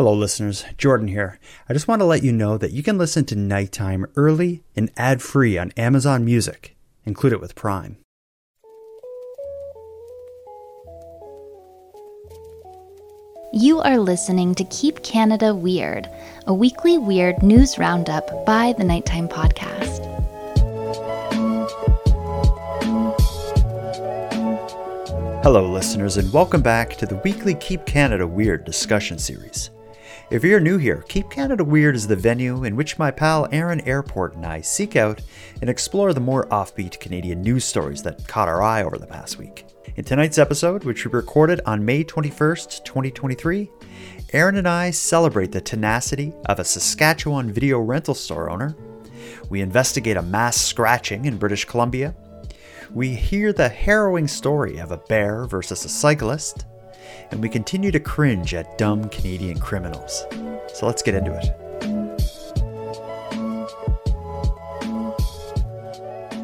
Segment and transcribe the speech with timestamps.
[0.00, 0.64] Hello, listeners.
[0.78, 1.38] Jordan here.
[1.68, 4.90] I just want to let you know that you can listen to Nighttime early and
[4.96, 6.74] ad free on Amazon Music.
[7.04, 7.98] Include it with Prime.
[13.52, 16.08] You are listening to Keep Canada Weird,
[16.46, 20.00] a weekly weird news roundup by the Nighttime Podcast.
[25.42, 29.68] Hello, listeners, and welcome back to the weekly Keep Canada Weird discussion series.
[30.30, 33.80] If you're new here, Keep Canada Weird is the venue in which my pal Aaron
[33.80, 35.20] Airport and I seek out
[35.60, 39.38] and explore the more offbeat Canadian news stories that caught our eye over the past
[39.38, 39.66] week.
[39.96, 43.68] In tonight's episode, which we recorded on May 21st, 2023,
[44.32, 48.76] Aaron and I celebrate the tenacity of a Saskatchewan video rental store owner.
[49.48, 52.14] We investigate a mass scratching in British Columbia.
[52.92, 56.66] We hear the harrowing story of a bear versus a cyclist.
[57.30, 60.26] And we continue to cringe at dumb Canadian criminals.
[60.74, 61.46] So let's get into it.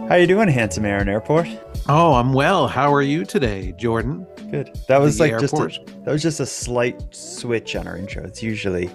[0.09, 1.49] How you doing, handsome Aaron Airport?
[1.89, 2.69] Oh, I'm well.
[2.69, 4.25] How are you today, Jordan?
[4.53, 4.79] Good.
[4.87, 8.23] That was The like just a, that was just a slight switch on our intro.
[8.23, 8.89] It's usually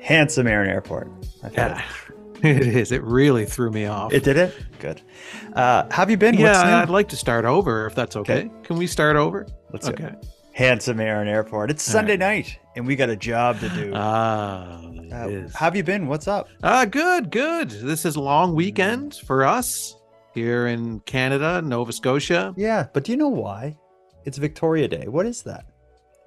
[0.00, 1.10] handsome Aaron Airport.
[1.52, 1.82] Yeah,
[2.42, 2.92] it is.
[2.92, 4.12] It really threw me off.
[4.12, 4.54] It, did it.
[4.78, 5.02] Good.
[5.54, 6.34] Uh, have you been?
[6.34, 6.82] yeah?
[6.82, 8.44] I'd like to start over if that's okay.
[8.44, 8.50] Okay.
[8.62, 9.46] Can we start over?
[9.72, 10.04] Let's okay.
[10.04, 10.26] it.
[10.54, 11.70] Handsome Aaron Airport.
[11.70, 12.20] It's Sunday right.
[12.20, 13.92] night, and we got a job to do.
[13.94, 14.80] Ah,
[15.12, 16.06] Uh, how have you been?
[16.08, 16.48] What's up?
[16.62, 17.70] Ah, good, good.
[17.70, 19.96] This is a long weekend for us
[20.32, 22.52] here in Canada, Nova Scotia.
[22.56, 23.76] Yeah, but do you know why?
[24.24, 25.06] It's Victoria Day.
[25.06, 25.66] What is that?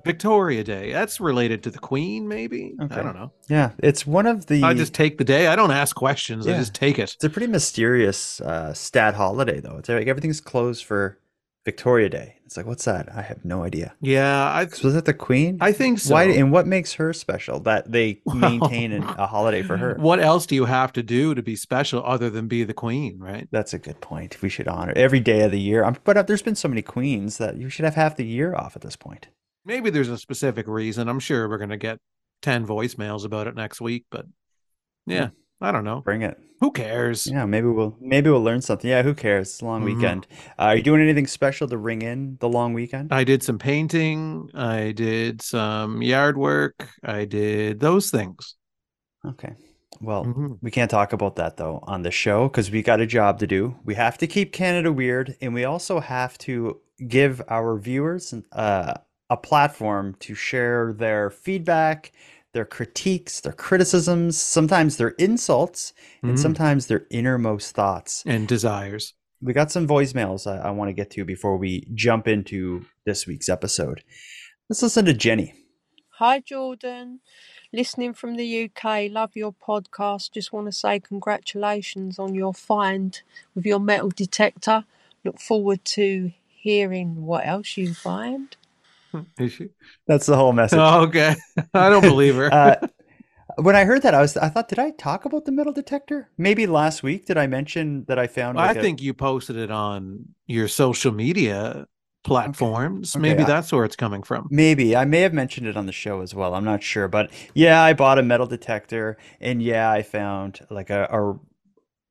[0.05, 0.91] Victoria Day.
[0.93, 2.75] That's related to the Queen, maybe.
[2.81, 2.95] Okay.
[2.95, 3.31] I don't know.
[3.49, 4.63] Yeah, it's one of the.
[4.63, 5.47] I just take the day.
[5.47, 6.47] I don't ask questions.
[6.47, 7.13] I just take it.
[7.13, 9.77] It's a pretty mysterious uh, stat holiday, though.
[9.77, 11.17] It's like everything's closed for
[11.67, 12.37] Victoria Day.
[12.45, 13.13] It's like, what's that?
[13.13, 13.93] I have no idea.
[13.99, 15.57] Yeah, I was it the Queen?
[15.59, 16.13] I think so.
[16.13, 19.97] Why and what makes her special that they maintain an, a holiday for her?
[19.99, 23.19] What else do you have to do to be special other than be the queen,
[23.19, 23.49] right?
[23.51, 24.41] That's a good point.
[24.41, 25.93] We should honor every day of the year.
[26.05, 28.77] But uh, there's been so many queens that you should have half the year off
[28.77, 29.27] at this point.
[29.65, 31.09] Maybe there's a specific reason.
[31.09, 31.97] I'm sure we're going to get
[32.43, 34.25] 10 voicemails about it next week, but
[35.05, 36.01] yeah, I don't know.
[36.01, 36.37] Bring it.
[36.59, 37.27] Who cares?
[37.27, 38.89] Yeah, maybe we'll maybe we'll learn something.
[38.89, 39.49] Yeah, who cares?
[39.49, 39.85] It's a long Mhm.
[39.85, 40.27] weekend.
[40.57, 43.11] Uh, are you doing anything special to ring in the long weekend?
[43.13, 48.55] I did some painting, I did some yard work, I did those things.
[49.25, 49.53] Okay.
[50.01, 50.59] Well, Mhm.
[50.61, 53.47] we can't talk about that though on the show because we got a job to
[53.47, 53.75] do.
[53.83, 58.93] We have to keep Canada weird, and we also have to give our viewers uh,
[59.29, 62.11] a platform to share their feedback,
[62.57, 66.39] their critiques, their criticisms, sometimes their insults, and Mhm.
[66.41, 68.23] sometimes their innermost thoughts.
[68.25, 69.13] And desires.
[69.43, 73.27] We got some voicemails I, I want to get to before we jump into this
[73.27, 74.03] week's episode.
[74.67, 75.53] Let's listen to Jenny.
[76.17, 77.19] Hi, Jordan.
[77.71, 80.31] Listening from the UK, love your podcast.
[80.33, 83.21] Just want to say congratulations on your find
[83.53, 84.85] with your metal detector.
[85.23, 88.57] Look forward to hearing what else you find.
[89.39, 89.69] Is she?
[90.07, 90.79] That's the whole message.
[90.79, 91.35] Oh, okay.
[91.73, 92.53] I don't believe her.
[92.53, 92.75] uh,
[93.57, 96.29] when I heard that, I was I thought, did I talk about the metal detector?
[96.37, 98.59] Maybe last week did I mention that I found?
[98.59, 101.87] I like, a- think you posted it on your social media
[102.23, 103.15] platforms.
[103.15, 104.47] Okay, Maybe I- that's where it's coming from.
[104.51, 106.53] maybe I may have mentioned it on the show as well.
[106.55, 110.89] I'm not sure, but yeah, I bought a metal detector, and yeah, I found like
[110.89, 111.39] a, a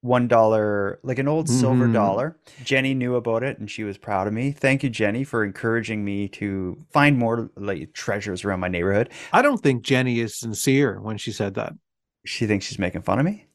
[0.07, 1.93] one dollar, like an old silver Mhm.
[1.93, 2.37] dollar.
[2.65, 4.53] Jenny knew about it, and she was proud of me.
[4.53, 9.11] Thank you, Jenny, for encouraging me to find more like treasures around my neighborhood.
[9.33, 11.75] I don't think Jenny is sincere when she said that.
[12.25, 13.47] She thinks she's making fun of me.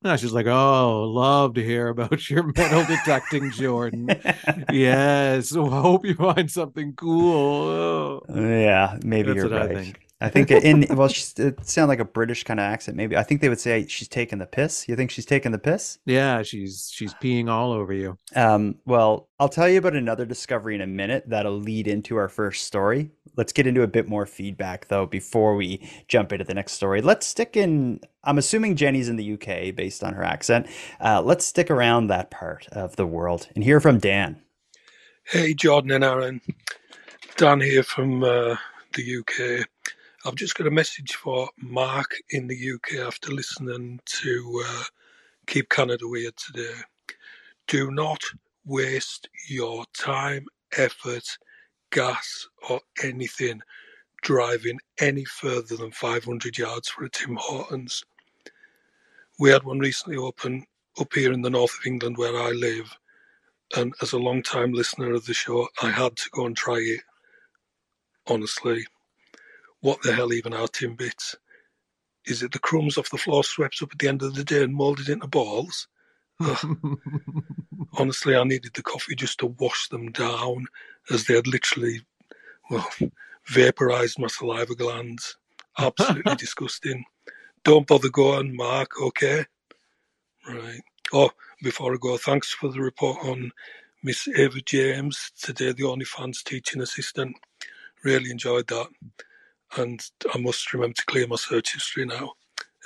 [0.00, 4.08] No, she's like, "Oh, love to hear about your metal detecting, Jordan.
[4.72, 8.22] yes, I hope you find something cool." Oh.
[8.34, 9.96] Yeah, maybe That's you're what I right.
[10.20, 10.50] Think.
[10.50, 12.96] I think in well, she's, it sounded like a British kind of accent.
[12.96, 14.88] Maybe I think they would say she's taking the piss.
[14.88, 15.98] You think she's taking the piss?
[16.06, 18.18] Yeah, she's she's peeing all over you.
[18.34, 22.28] Um, well, I'll tell you about another discovery in a minute that'll lead into our
[22.28, 23.12] first story.
[23.36, 27.00] Let's get into a bit more feedback though before we jump into the next story.
[27.00, 28.00] Let's stick in.
[28.24, 30.66] I'm assuming Jenny's in the UK based on her accent.
[31.00, 34.42] Uh, let's stick around that part of the world and hear from Dan.
[35.22, 36.40] Hey, Jordan and Aaron.
[37.36, 38.56] Dan here from uh,
[38.94, 39.68] the UK.
[40.28, 44.82] I've just got a message for Mark in the UK after listening to uh,
[45.46, 46.74] Keep Canada Weird today.
[47.66, 48.20] Do not
[48.66, 50.44] waste your time,
[50.76, 51.24] effort,
[51.90, 53.62] gas, or anything
[54.20, 58.04] driving any further than 500 yards for a Tim Hortons.
[59.38, 60.66] We had one recently open
[61.00, 62.94] up here in the north of England where I live
[63.76, 66.76] and as a long time listener of the show, I had to go and try
[66.76, 67.00] it.
[68.26, 68.84] Honestly,
[69.80, 71.36] what the hell even are Timbits?
[72.28, 74.62] is it the crumbs off the floor swept up at the end of the day
[74.62, 75.88] and moulded into balls?
[77.98, 80.66] Honestly, I needed the coffee just to wash them down
[81.10, 82.02] as they had literally,
[82.70, 82.88] well,
[83.46, 85.36] vaporized my saliva glands.
[85.78, 87.04] Absolutely disgusting.
[87.64, 89.46] Don't bother going, Mark, okay?
[90.46, 90.82] Right.
[91.12, 91.30] Oh,
[91.62, 93.50] before I go, thanks for the report on
[94.02, 97.36] Miss Ava James, today the OnlyFans teaching assistant.
[98.04, 98.88] Really enjoyed that.
[99.76, 100.00] And
[100.34, 102.32] I must remember to clear my search history now.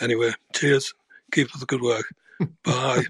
[0.01, 0.93] Anyway, cheers.
[1.33, 2.05] Keep up the good work.
[2.65, 3.05] Bye.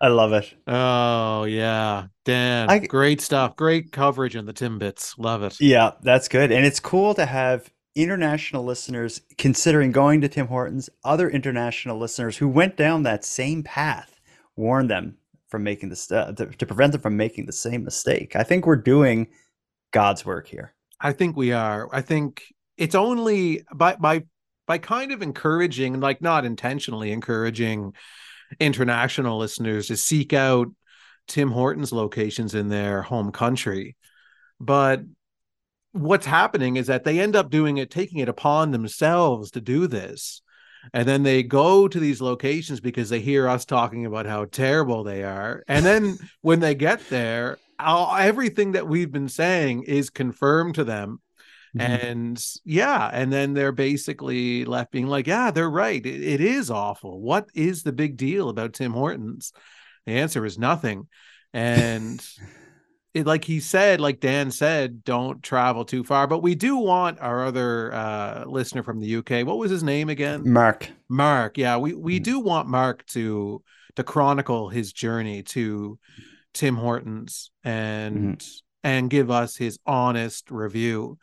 [0.00, 0.54] I love it.
[0.66, 3.56] oh yeah, Dan, I- great stuff.
[3.56, 5.14] Great coverage in the Timbits.
[5.18, 5.56] Love it.
[5.60, 6.52] Yeah, that's good.
[6.52, 12.36] And it's cool to have international listeners considering going to Tim Hortons, other international listeners
[12.36, 14.20] who went down that same path,
[14.54, 15.16] warn them
[15.48, 18.36] from making the st- to, to prevent them from making the same mistake.
[18.36, 19.28] I think we're doing
[19.92, 20.74] God's work here.
[21.00, 21.88] I think we are.
[21.92, 22.42] I think
[22.76, 24.24] it's only by by
[24.66, 27.94] by kind of encouraging, like not intentionally encouraging
[28.60, 30.68] international listeners to seek out
[31.28, 33.96] Tim Hortons locations in their home country.
[34.60, 35.02] But
[35.92, 39.86] what's happening is that they end up doing it, taking it upon themselves to do
[39.86, 40.42] this.
[40.92, 45.02] And then they go to these locations because they hear us talking about how terrible
[45.02, 45.64] they are.
[45.66, 51.20] And then when they get there, everything that we've been saying is confirmed to them.
[51.78, 56.04] And yeah, and then they're basically left being like, yeah, they're right.
[56.04, 57.20] It, it is awful.
[57.20, 59.52] What is the big deal about Tim Hortons?
[60.06, 61.06] The answer is nothing.
[61.52, 62.26] And
[63.14, 66.26] it, like he said, like Dan said, don't travel too far.
[66.26, 69.46] But we do want our other uh, listener from the UK.
[69.46, 70.50] What was his name again?
[70.50, 70.90] Mark.
[71.10, 71.58] Mark.
[71.58, 72.24] Yeah, we we Mm.
[72.24, 73.62] do want Mark to
[73.96, 75.98] to chronicle his journey to
[76.56, 78.44] Tim Hortons and
[78.82, 81.18] and give us his honest review,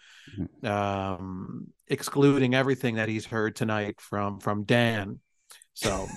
[0.64, 5.20] um, excluding everything that he's heard tonight from from Dan.
[5.74, 6.08] So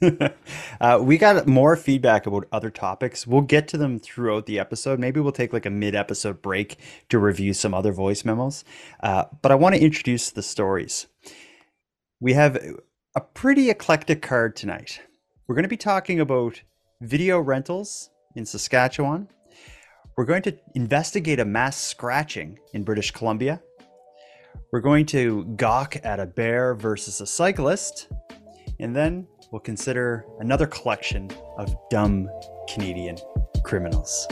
[0.80, 3.26] uh, we got more feedback about other topics.
[3.26, 4.98] We'll get to them throughout the episode.
[4.98, 6.78] Maybe we'll take like a mid episode break
[7.08, 8.64] to review some other voice memos.
[9.00, 11.06] Uh, but I want to introduce the stories.
[12.20, 12.58] We have
[13.14, 15.00] a pretty eclectic card tonight.
[15.46, 16.60] We're going to be talking about
[17.00, 19.28] video rentals in Saskatchewan.
[20.16, 23.62] We're going to investigate a mass scratching in British Columbia.
[24.72, 28.08] We're going to gawk at a bear versus a cyclist.
[28.80, 32.28] And then we'll consider another collection of dumb
[32.68, 33.16] Canadian
[33.62, 34.26] criminals.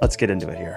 [0.00, 0.76] Let's get into it here.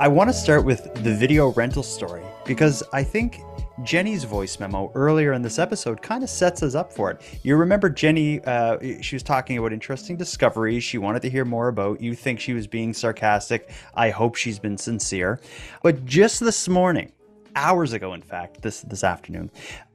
[0.00, 3.40] I- want to start with the video rental story because I think
[3.82, 7.20] Jenny's voice memo earlier in this episode kind of sets us up for it.
[7.42, 11.68] You remember Jenny, uh, she was talking about interesting discoveries she wanted to hear more
[11.68, 12.00] about.
[12.00, 13.70] You think she was being sarcastic.
[13.94, 15.40] I hope she's been sincere.
[15.82, 17.10] But just this morning,
[17.56, 19.50] hours ago, in fact, this, this afternoon,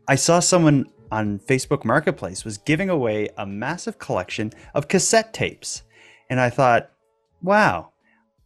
[0.08, 5.84] I saw someone on Facebook Marketplace was giving away a massive collection of cassette tapes.
[6.30, 6.92] And I thought,
[7.42, 7.94] wow,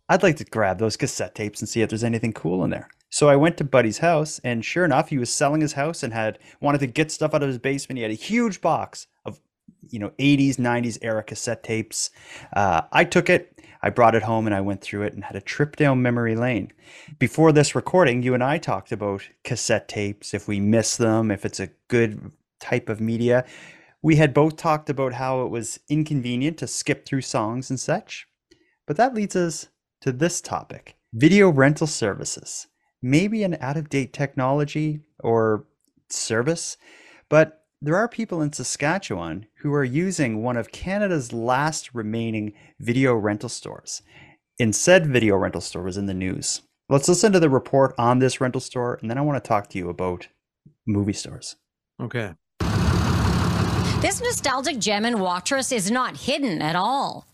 [0.07, 2.87] I'd like to grab those cassette tapes and see if there's anything cool in there.
[3.13, 6.11] So I went to Buddy's house, and sure enough, he was selling his house and
[6.11, 7.97] had wanted to get stuff out of his basement.
[7.97, 9.39] He had a huge box of,
[9.87, 12.09] you know, 80s, 90s era cassette tapes.
[12.55, 15.35] Uh, I took it, I brought it home, and I went through it and had
[15.35, 16.71] a trip down memory lane.
[17.19, 21.45] Before this recording, you and I talked about cassette tapes, if we miss them, if
[21.45, 23.45] it's a good type of media.
[24.01, 28.25] We had both talked about how it was inconvenient to skip through songs and such.
[28.87, 29.67] But that leads us
[30.01, 32.65] to this topic video rental services.
[33.05, 35.65] Maybe an out of date technology or
[36.09, 36.77] service,
[37.27, 43.13] but there are people in Saskatchewan who are using one of Canada's last remaining video
[43.13, 44.01] rental stores.
[44.57, 46.61] And said video rental store was in the news.
[46.87, 49.67] Let's listen to the report on this rental store, and then I want to talk
[49.69, 50.29] to you about
[50.85, 51.57] movie stores.
[52.01, 52.35] okay.
[53.99, 57.25] This nostalgic gem in Watrous is not hidden at all.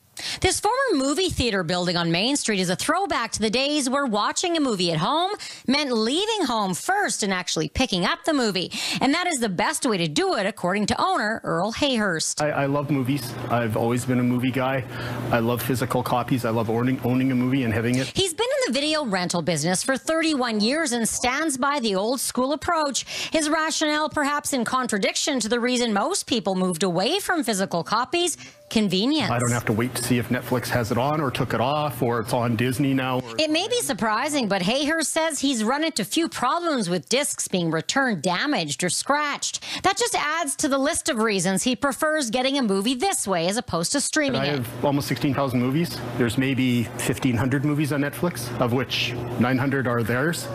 [0.41, 4.05] This former movie theater building on Main Street is a throwback to the days where
[4.05, 5.31] watching a movie at home
[5.67, 8.71] meant leaving home first and actually picking up the movie.
[9.01, 12.41] And that is the best way to do it, according to owner Earl Hayhurst.
[12.41, 13.33] I, I love movies.
[13.49, 14.83] I've always been a movie guy.
[15.31, 16.45] I love physical copies.
[16.45, 18.07] I love owning, owning a movie and having it.
[18.15, 22.19] He's been in the video rental business for 31 years and stands by the old
[22.19, 23.05] school approach.
[23.31, 28.38] His rationale, perhaps in contradiction to the reason most people moved away from physical copies,
[28.69, 29.31] convenience.
[29.31, 31.61] I don't have to wait to see if Netflix has it on or took it
[31.61, 33.19] off or it's on Disney now.
[33.19, 33.35] Or...
[33.38, 37.71] It may be surprising, but Hayhurst says he's run into few problems with discs being
[37.71, 39.63] returned damaged or scratched.
[39.83, 43.47] That just adds to the list of reasons he prefers getting a movie this way
[43.47, 44.57] as opposed to streaming I it.
[44.59, 45.99] have almost 16,000 movies.
[46.17, 50.45] There's maybe 1,500 movies on Netflix, of which 900 are theirs,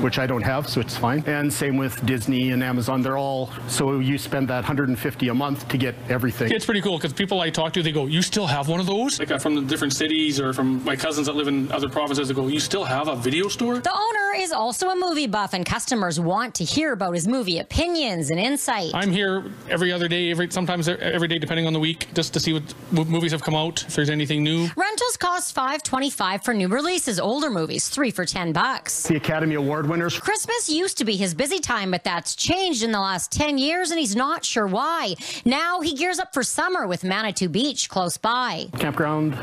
[0.00, 1.22] which I don't have, so it's fine.
[1.26, 3.02] And same with Disney and Amazon.
[3.02, 6.52] They're all, so you spend that 150 a month to get everything.
[6.52, 8.86] It's pretty cool because people I talk to, they go, "You still have one of
[8.86, 11.88] those?" Like uh, from the different cities or from my cousins that live in other
[11.88, 15.26] provinces, they go, "You still have a video store?" The owner is also a movie
[15.26, 18.90] buff, and customers want to hear about his movie opinions and insight.
[18.94, 22.40] I'm here every other day, every sometimes every day, depending on the week, just to
[22.40, 24.68] see what, what movies have come out, if there's anything new.
[24.76, 27.20] Rentals cost five twenty-five for new releases.
[27.20, 29.04] Older movies, three for ten bucks.
[29.04, 30.18] The Academy Award winners.
[30.18, 33.90] Christmas used to be his busy time, but that's changed in the last 10 years,
[33.90, 35.14] and he's not sure why.
[35.44, 38.66] Now he gears up for summer with Manitou Beach close by.
[38.78, 39.38] Campground,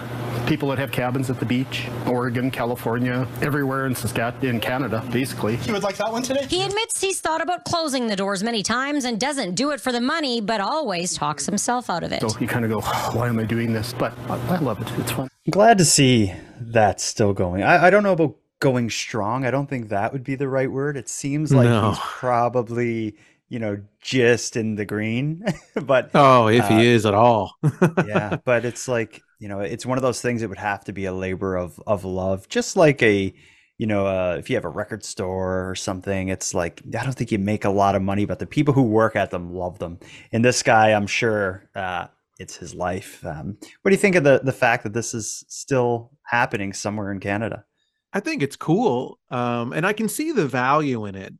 [0.47, 5.57] people that have cabins at the beach, Oregon, California, everywhere in Saskatchewan, in Canada, basically.
[5.65, 6.45] You would like that one today?
[6.47, 9.91] He admits he's thought about closing the doors many times and doesn't do it for
[9.91, 12.21] the money, but always talks himself out of it.
[12.21, 12.81] So you kind of go,
[13.15, 13.93] why am I doing this?
[13.93, 14.87] But I, I love it.
[14.99, 15.29] It's fun.
[15.51, 17.61] Glad to see that's still going.
[17.63, 19.45] I, I don't know about going strong.
[19.45, 20.97] I don't think that would be the right word.
[20.97, 21.91] It seems like No.
[21.91, 23.15] he's probably,
[23.49, 25.43] you know, just in the green.
[25.75, 27.53] but Oh, if Uh, he is at all.
[28.01, 30.93] yeah, but it's like, you know, it's one of those things that would have to
[30.93, 33.33] be a labor of of love, just like a
[33.77, 37.13] you know, uh, if you have a record store or something, it's like I don't
[37.13, 39.79] think you make a lot of money, but the people who work at them love
[39.79, 39.99] them.
[40.33, 42.07] And this guy, I'm sure, uh,
[42.39, 43.23] it's his life.
[43.25, 47.11] Um, what do you think of the the fact that this is still happening somewhere
[47.11, 47.63] in Canada?
[48.11, 49.19] I think it's cool.
[49.29, 51.33] Um, and I can see the value in it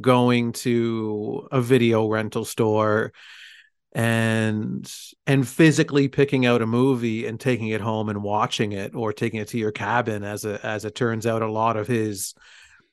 [0.00, 3.12] going to a video rental store
[3.94, 4.90] and
[5.26, 9.40] and physically picking out a movie and taking it home and watching it or taking
[9.40, 12.34] it to your cabin as a as it turns out a lot of his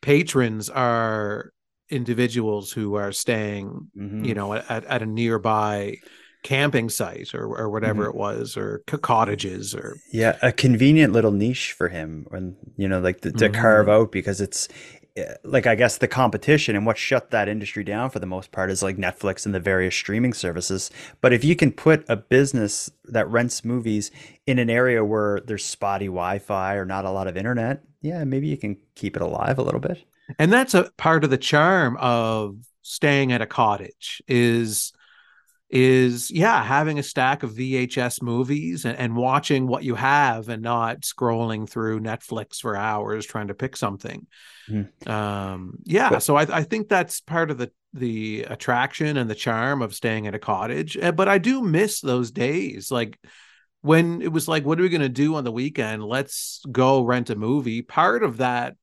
[0.02, 1.52] patrons are
[1.90, 4.26] individuals who are staying Mhm.
[4.26, 5.98] you know at, at a nearby
[6.44, 8.10] camping site or or whatever Mhm.
[8.10, 13.00] it was or cottages or Yeah, a convenient little niche for him, and you know,
[13.00, 13.92] like to, to carve Mhm.
[13.92, 14.68] out because it's
[15.16, 18.52] Eh, like I guess the competition and what shut that industry down for the most
[18.52, 20.92] part is like Netflix and the various streaming services.
[21.22, 24.12] But if you can put a business that rents movies
[24.46, 28.48] in an area where there's spotty Wi-Fi or not a lot of internet, yeah, maybe
[28.48, 30.04] you can keep it alive a little bit.
[30.38, 34.94] and that's a part of the charm of staying at a cottage is
[35.70, 40.64] is yeah having a stack of vhs movies and, and watching what you have and
[40.64, 44.26] not scrolling through netflix for hours trying to pick something.
[44.68, 45.08] Mhm.
[45.08, 49.36] um yeah But- so I, I think that's part of the the attraction and the
[49.36, 50.96] charm of staying at a cottage.
[50.98, 52.92] Uh, but i do miss those days.
[52.92, 53.20] Like
[53.82, 56.04] when it was like what are we going to do on the weekend?
[56.04, 57.82] Let's go rent a movie.
[57.82, 58.76] Part of that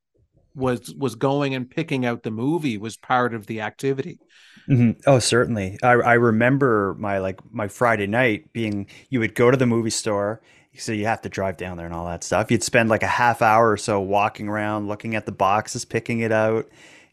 [0.56, 4.20] was was going and picking out the movie was part of the activity
[4.68, 5.00] Mhm.
[5.06, 5.78] Oh, certainly.
[5.82, 9.90] I I remember my like my Friday night being you would go to the movie
[9.90, 10.40] store,
[10.76, 12.50] so you have to drive down there and all that stuff.
[12.50, 16.20] You'd spend like a half hour or so walking around, looking at the boxes, picking
[16.20, 16.68] it out,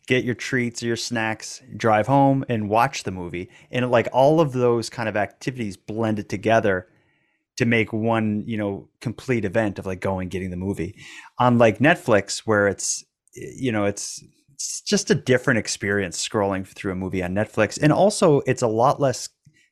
[0.08, 3.50] get your treats or your snacks, drive home and watch the movie.
[3.72, 6.88] And like all of those kind of activities blended together
[7.58, 10.96] to make one, you know, complete event of like going getting the movie.
[11.40, 13.04] Unlike Netflix where it's
[13.36, 14.24] you know, it's
[14.54, 17.80] it's just a different experience scrolling through a movie on Netflix.
[17.82, 19.30] And also, it's a lot less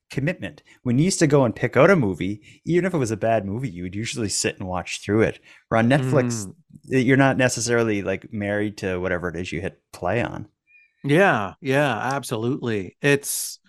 [0.10, 0.64] commitment.
[0.84, 3.18] When you used to go and pick out a movie, even if it was a
[3.18, 5.40] bad movie, you would usually sit and watch through it.
[5.70, 6.46] Or on Netflix,
[6.90, 7.06] Mm.
[7.06, 10.48] you're not necessarily like married to whatever it is you hit play on.
[11.04, 13.60] yeah yeah absolutely it's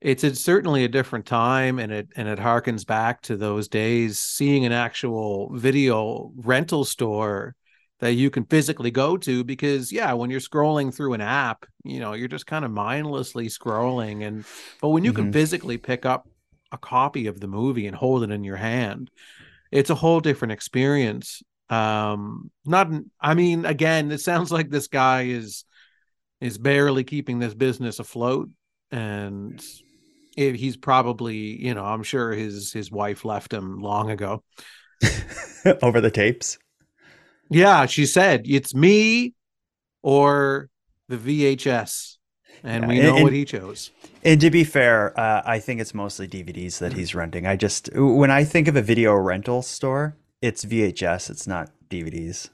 [0.00, 4.18] it's it's certainly a different time and it and it harkens back to those days
[4.18, 7.54] seeing an actual video rental store
[8.00, 12.00] that you can physically go to because yeah when you're scrolling through an app you
[12.00, 14.44] know you're just kind of mindlessly scrolling and
[14.80, 15.32] but when you can Mhm.
[15.32, 16.28] physically pick up
[16.72, 19.10] a copy of the movie and hold it in your hand
[19.70, 22.88] it's a whole different experience um not
[23.20, 25.64] i mean again it sounds like this guy is
[26.40, 28.50] is barely keeping this business afloat
[28.90, 29.64] and
[30.36, 34.42] it, he's probably you know i'm sure his his wife left him long ago
[35.82, 36.58] Over the tapes.
[37.50, 39.34] Yeah she said it's me
[40.02, 40.68] or
[41.08, 42.16] the vhs
[42.64, 43.90] and Yeah, we and- know what he chose
[44.24, 47.46] And to be fair, uh, I think it's mostly DVDs that he's renting.
[47.46, 52.50] I just, when I think of a video rental store, it's VHS, it's not DVDs.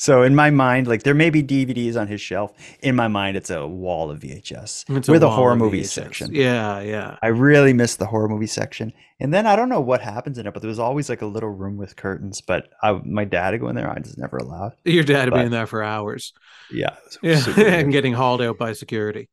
[0.00, 2.54] So in my mind, like there may be DVDs on his shelf.
[2.80, 6.34] In my mind, it's a wall of VHS It's with a wall horror movie section.
[6.34, 7.18] Yeah, yeah.
[7.20, 8.94] I really miss the horror movie section.
[9.20, 11.26] And then I don't know what happens in it, but there was always like a
[11.26, 12.40] little room with curtains.
[12.40, 13.90] But I, my dad would go in there.
[13.90, 14.72] I was never allowed.
[14.86, 16.32] Your dad But- being there for hours.
[16.72, 19.28] Yeah, Yeah, and getting hauled out by security.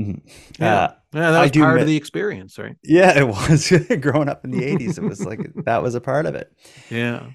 [0.00, 0.22] Mhm.
[0.58, 2.76] Yeah, Uh, yeah, that was part of the experience, right?
[2.82, 3.70] yeah, it was
[4.00, 4.96] growing up in the '80s.
[4.96, 6.50] It was like that was a part of it.
[6.88, 7.26] Yeah.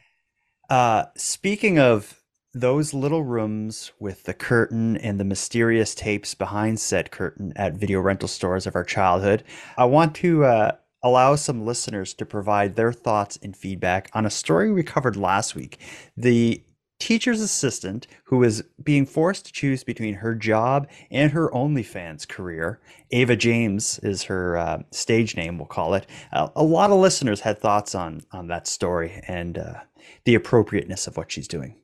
[0.68, 2.18] Uh, speaking of
[2.54, 8.02] those little rooms with the curtain and the mysterious tapes behind said curtain at video
[8.02, 9.44] rental stores of our childhood,
[9.78, 14.30] I want to uh, allow some listeners to provide their thoughts and feedback on a
[14.30, 15.80] story we covered last week.
[16.18, 16.62] The
[17.00, 22.80] teacher's assistant who is being forced to choose between her job and her OnlyFans career.
[23.12, 26.06] Ava James is her uh, stage name, we'll call it.
[26.32, 29.80] Uh, a lot of listeners had thoughts on on that story and uh,
[30.26, 31.81] the appropriateness of what she's doing.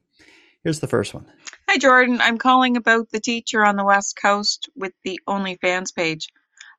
[0.68, 1.26] Here's the first one.
[1.70, 2.20] Hi, Jordan.
[2.20, 6.28] I'm calling about the teacher on the West Coast with the OnlyFans page.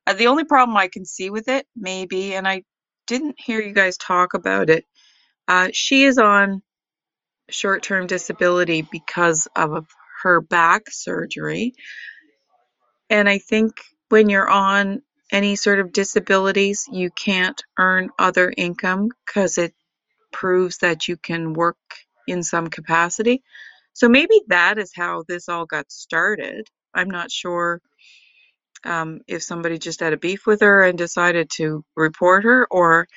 [0.05, 2.65] Uh, the only problem I can see with it, maybe, and I
[3.07, 4.85] didn't hear you guys talk about it,
[5.47, 6.61] uh, she is on
[7.49, 9.87] short term disability because of
[10.21, 11.73] her back surgery.
[13.09, 13.73] And I think
[14.09, 19.73] when you're on any sort of disabilities, you can't earn other income because it
[20.31, 21.77] proves that you can work
[22.27, 23.41] in some capacity.
[23.99, 26.69] So maybe that is how this all got started.
[26.95, 27.81] I'm not sure
[28.85, 33.07] um, if somebody just had a beef with her and decided to report her, or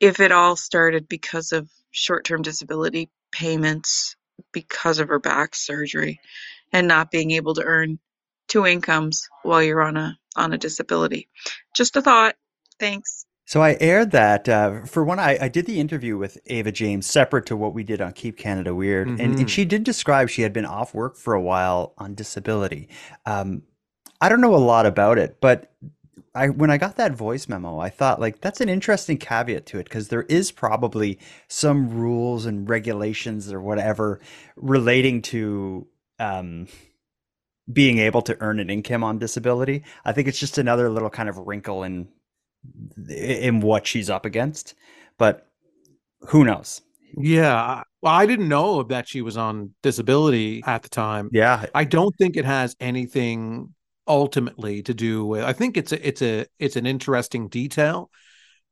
[0.00, 4.16] if it all started because of short term disability payments
[4.52, 6.20] because of her back surgery
[6.72, 7.98] and not being able to earn
[8.48, 11.28] two incomes while you're on a on a disability.
[11.76, 12.36] Just a thought.
[12.80, 13.26] Thanks.
[13.50, 15.18] So I aired that uh, for one.
[15.18, 18.36] I, I did the interview with Ava James, separate to what we did on Keep
[18.36, 19.40] Canada Weird, and, Mhm.
[19.40, 22.88] and she did describe she had been off work for a while on disability.
[23.26, 23.62] Um,
[24.20, 25.72] I don't know a lot about it, but
[26.32, 29.80] I when I got that voice memo, I thought like that's an interesting caveat to
[29.80, 34.20] it because there is probably some rules and regulations or whatever
[34.54, 35.88] relating to
[36.20, 36.68] um,
[37.72, 39.82] being able to earn an income on disability.
[40.04, 42.06] I think it's just another little kind of wrinkle in
[43.08, 44.74] in what she's up against,
[45.18, 45.46] but
[46.28, 46.82] who knows?
[47.16, 47.56] Yeah.
[47.56, 51.28] I- Well, I didn't know that she was on disability at the time.
[51.32, 53.74] Yeah, I don't think it has anything
[54.08, 58.10] ultimately to do with I think it's a it's a it's an interesting detail,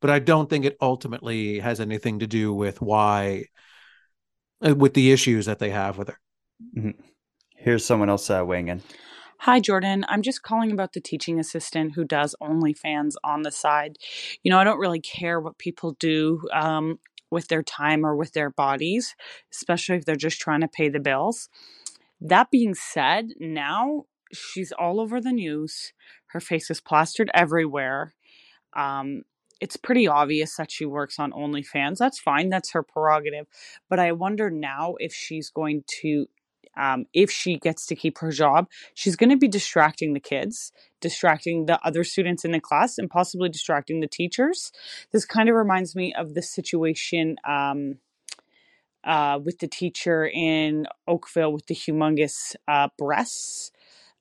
[0.01, 3.45] but I don't think it ultimately has anything to do with why
[4.67, 6.95] uh, with the issues that they have with her.
[7.55, 8.83] here's someone else uh, weighing in.
[9.43, 10.05] Hi, Jordan.
[10.09, 13.97] I'm just calling about the teaching assistant who does OnlyFans on the side.
[14.43, 16.99] You know, I don't really care what people do um,
[17.31, 19.15] with their time or with their bodies,
[19.53, 21.49] especially if they're just trying to pay the bills.
[22.21, 25.93] That being said, now she's all over the news.
[26.29, 28.15] Her face is plastered everywhere.
[28.77, 29.23] Um,
[29.61, 31.99] it's pretty obvious that she works on OnlyFans.
[31.99, 32.49] That's fine.
[32.49, 33.47] That's her prerogative.
[33.89, 36.27] But I wonder now if she's going to,
[36.79, 40.73] um, if she gets to keep her job, she's going to be distracting the kids,
[41.01, 44.73] distracting the other students in the class, and possibly distracting the teachers.
[45.13, 47.99] This kind of reminds me of the situation um,
[49.05, 53.73] uh, with the teacher in Oakville with the humongous uh, breasts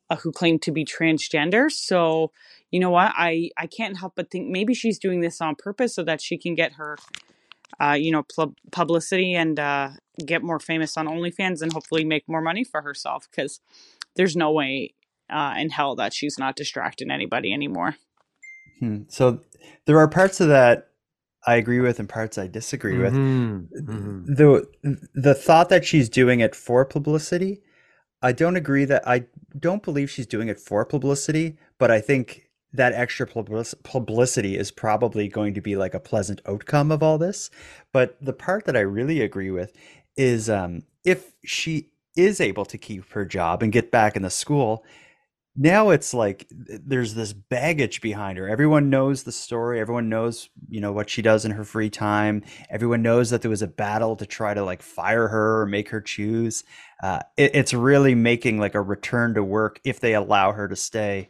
[0.09, 1.69] uh, who claimed to be transgender.
[1.71, 2.31] So,
[2.71, 3.13] you know what?
[3.15, 6.37] I, I can't help but think maybe she's doing this on purpose so that she
[6.37, 6.97] can get her,
[7.79, 9.89] uh, you know, pub- publicity and uh,
[10.25, 13.59] get more famous on OnlyFans and hopefully make more money for herself because
[14.15, 14.93] there's no way
[15.29, 17.95] uh, in hell that she's not distracting anybody anymore.
[18.79, 19.03] Hmm.
[19.09, 19.41] So
[19.85, 20.89] there are parts of that
[21.45, 23.13] I agree with and parts I disagree with.
[23.13, 24.25] Mhm, mhm.
[24.25, 24.67] The
[25.13, 27.61] the thought that she's doing it for publicity,
[28.21, 29.25] I don't agree that I
[29.57, 35.27] don't believe she's doing it for publicity, but I think that extra publicity is probably
[35.27, 37.49] going to be like a pleasant outcome of all this.
[37.93, 39.73] But the part that I really agree with
[40.15, 44.29] is um, if she is able to keep her job and get back in the
[44.29, 44.83] school,
[45.59, 48.47] now it's like there's this baggage behind her.
[48.47, 49.79] Everyone knows the story.
[49.79, 52.43] Everyone knows, you know, what she does in her free time.
[52.69, 55.89] Everyone knows that there was a battle to try to like fire her or make
[55.89, 56.63] her choose.
[57.01, 60.75] Uh, it, it's really making like a return to work if they allow her to
[60.75, 61.29] stay,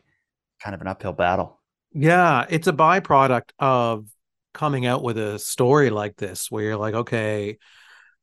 [0.61, 1.61] kind of an uphill battle.
[1.93, 4.07] Yeah, it's a byproduct of
[4.53, 7.57] coming out with a story like this where you're like, okay,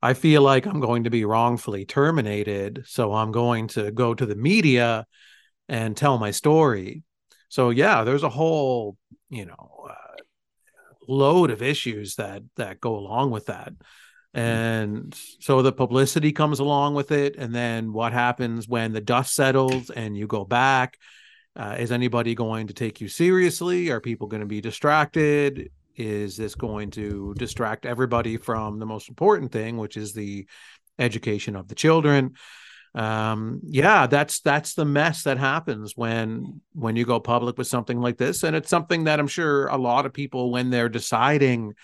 [0.02, 4.26] I feel like I'm going to be wrongfully terminated, so I'm going to go to
[4.26, 5.06] the media
[5.68, 7.02] and tell my story.
[7.48, 8.96] So yeah, there's a whole,
[9.30, 10.22] you know, uh,
[11.08, 13.72] load of issues that that go along with that.
[14.34, 17.36] And so the publicity comes along with it.
[17.36, 20.98] And then what happens when the dust settles and you go back?
[21.56, 23.90] Uh, is anybody going to take you seriously?
[23.90, 25.70] Are people going to be distracted?
[25.96, 30.46] Is this going to distract everybody from the most important thing, which is the
[30.98, 32.34] education of the children?
[32.96, 38.00] um yeah that's that's the mess that happens when when you go public with something
[38.00, 41.74] like this and it's something that i'm sure a lot of people when they're deciding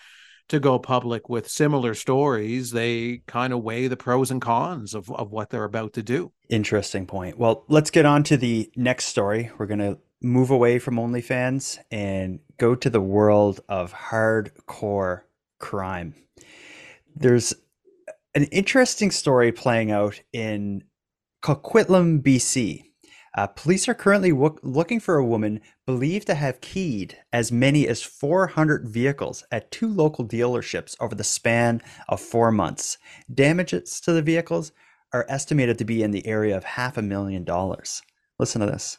[0.51, 5.11] to go public with similar stories they kind of weigh the pros and cons of,
[5.11, 7.39] of what they're about to do Interesting point.
[7.39, 9.53] Well, let's get on to the next story.
[9.57, 15.23] We're going to move away from OnlyFans and go to the world of hardcore
[15.61, 16.17] crime.
[17.15, 17.55] There's
[18.35, 20.83] an interesting story playing out in
[21.45, 22.90] Coquitlam, BC.
[23.37, 27.87] Uh, police are currently wo- looking for a woman believed to have keyed as many
[27.87, 32.99] as 400 vehicles at two local dealerships over the span of four months.
[33.33, 34.73] Damages to the vehicles
[35.13, 38.03] are estimated to be in the area of half a million dollars.
[38.39, 38.99] Listen to this.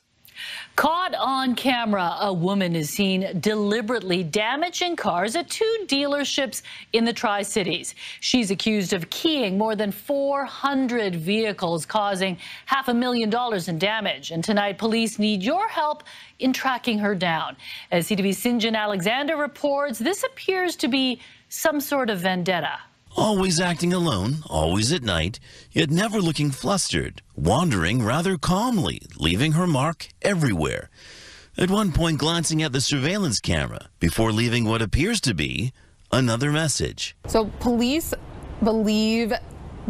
[0.76, 6.62] Caught on camera, a woman is seen deliberately damaging cars at two dealerships
[6.94, 7.94] in the Tri Cities.
[8.20, 14.32] She's accused of keying more than 400 vehicles, causing half a million dollars in damage.
[14.32, 16.04] And tonight, police need your help
[16.40, 17.58] in tracking her down.
[17.92, 18.62] As CTV's St.
[18.62, 22.80] John Alexander reports, this appears to be some sort of vendetta.
[23.18, 25.40] Always acting alone, always at night,
[25.72, 30.90] yet never looking flustered, wandering rather calmly, leaving her mark everywhere.
[31.58, 35.74] At one point, glancing at the surveillance camera before leaving what appears to be
[36.12, 37.16] another message.
[37.28, 38.14] So police
[38.64, 39.34] believe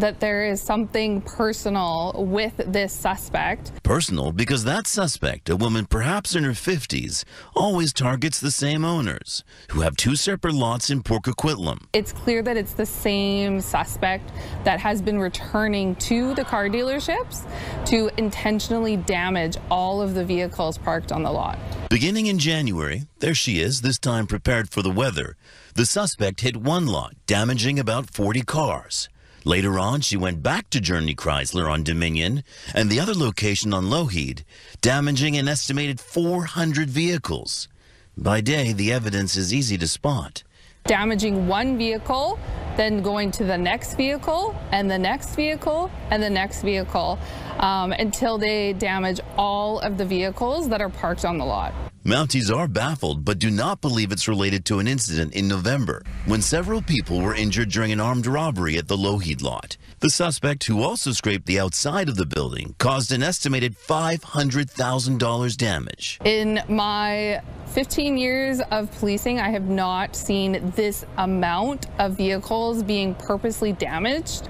[0.02, 3.72] that there is something personal with this suspect.
[3.84, 7.24] Personal because that suspect, a woman perhaps in her 50s,
[7.56, 11.84] always targets the same owners, who have two separate lots in Port Coquitlam.
[11.94, 14.32] It's clear that it's the same suspect
[14.64, 17.46] that has been returning to the car dealerships
[17.86, 21.58] to intentionally damage all of the vehicles parked on the lot.
[21.90, 25.36] Beginning in January, there she is, this time prepared for the weather.
[25.76, 29.10] The suspect hit one lot, damaging about 40 cars.
[29.44, 32.44] Later on, she went back to Journey Chrysler on Dominion
[32.76, 34.44] and the other location on Lougheed,
[34.82, 37.68] damaging an estimated 400 vehicles.
[38.16, 40.44] By day, the evidence is easy to spot.
[40.86, 42.38] Damaging one vehicle,
[42.78, 47.18] then going to the next vehicle, and the next vehicle, and the next vehicle,
[47.60, 51.74] um, until they damage all of the vehicles that are parked on the lot.
[52.06, 56.42] Mounties are baffled but do not believe it's related to an incident in November when
[56.42, 59.78] several people were injured during an armed robbery at the Lougheed lot.
[60.00, 66.20] The suspect, who also scraped the outside of the building, caused an estimated $500,000 damage.
[66.26, 73.14] In my 15 years of policing, I have not seen this amount of vehicles being
[73.14, 74.50] purposely damaged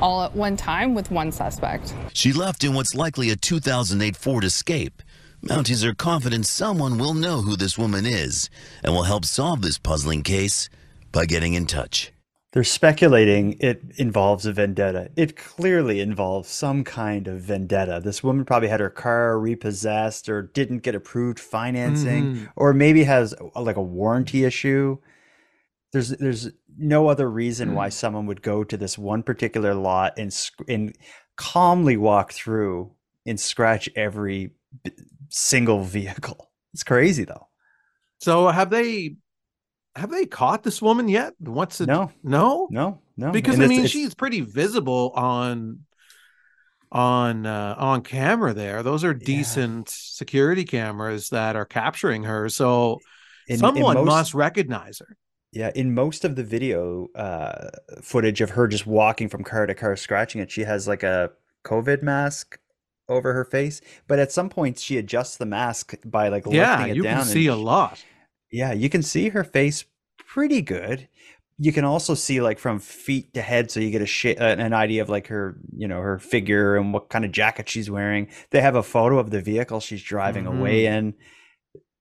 [0.00, 1.94] all at one time with one suspect.
[2.12, 5.01] She left in what's likely a 2008 Ford Escape.
[5.44, 8.48] Mounties are confident someone will know who this woman is
[8.84, 10.68] and will help solve this puzzling case
[11.10, 12.12] by getting in touch.
[12.52, 15.10] They're speculating it involves a vendetta.
[15.16, 18.00] It clearly involves some kind of vendetta.
[18.04, 22.48] This woman probably had her car repossessed or didn't get approved financing Mhm.
[22.54, 24.98] or maybe has like a warranty issue.
[25.92, 30.32] There's there's no other reason why someone would go to this one particular lot and
[30.68, 30.94] and
[31.36, 32.92] calmly walk through
[33.26, 34.50] and scratch every
[34.84, 34.92] b-
[35.32, 36.50] single vehicle.
[36.74, 37.48] It's crazy though.
[38.18, 39.16] so have they
[39.94, 42.10] have they caught this woman yet what's it No.
[42.22, 43.30] no No, no.
[43.30, 45.80] because And i mean it's- she's pretty visible on
[46.90, 52.98] on uh, on camera there those are decent security cameras that are capturing her so
[53.48, 55.16] in- in someone most- must recognize her
[55.52, 57.68] Yeah, in most of the video uh,
[58.02, 61.30] footage of her just walking from car to car scratching it, she has like a
[61.64, 62.58] COVID mask
[63.12, 63.80] over her face.
[64.08, 67.12] But at some point she adjusts the mask by like yeah lifting it you down.
[67.12, 68.04] can and see a lot
[68.50, 69.84] Yeah, you can see her face
[70.26, 71.08] pretty good.
[71.58, 74.72] You can also see like from feet to head, so you get a sh- an
[74.72, 78.28] idea of like her, you know, her figure and what kind of jacket she's wearing.
[78.50, 80.92] They have a photo of the vehicle she's driving away Mhm.
[80.98, 81.14] in.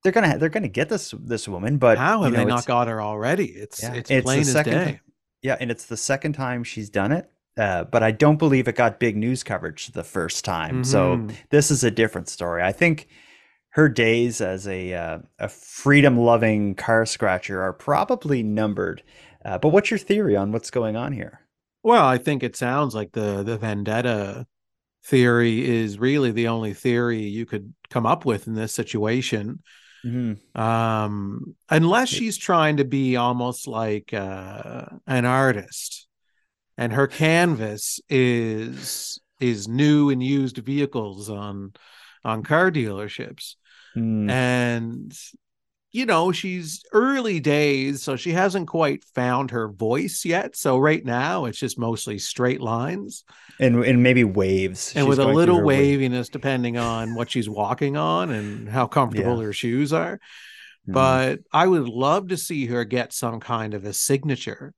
[0.03, 2.65] They're gonna they're gonna get this this woman, but how you have know, they not
[2.65, 4.99] got her already it's yeah, it's the plain as second day ti-
[5.43, 7.29] yeah, and it's the second time she's done it.
[7.57, 10.83] Uh, but I don't believe it got big news coverage the first time.
[10.83, 11.35] So Mhm.
[11.49, 12.63] this is a different story.
[12.63, 13.07] I think
[13.71, 19.03] her days as a uh, a freedom loving car scratcher are probably numbered.
[19.43, 21.41] Uh, but what's your theory on what's going on here?
[21.83, 24.45] Well, I think it sounds like the the vendetta
[25.03, 29.61] theory is really the only theory you could come up with in this situation.
[30.05, 30.37] Mhm.
[30.57, 36.07] Um, unless she's trying to be almost like uh, an artist
[36.77, 41.73] and her canvas is is new and used vehicles on
[42.23, 43.55] on car dealerships
[43.93, 44.29] Hmm.
[44.29, 45.13] and
[45.91, 51.03] you know she's early days so she hasn't quite found her voice yet so right
[51.03, 53.25] now it's just mostly straight lines
[53.59, 55.99] and and maybe waves and She's with a little her wave.
[55.99, 59.47] waviness depending on what she's walking on and how comfortable Yeah.
[59.47, 60.21] her shoes are
[60.87, 60.93] Mhm.
[60.93, 64.73] but i would love to see her get some kind of a signature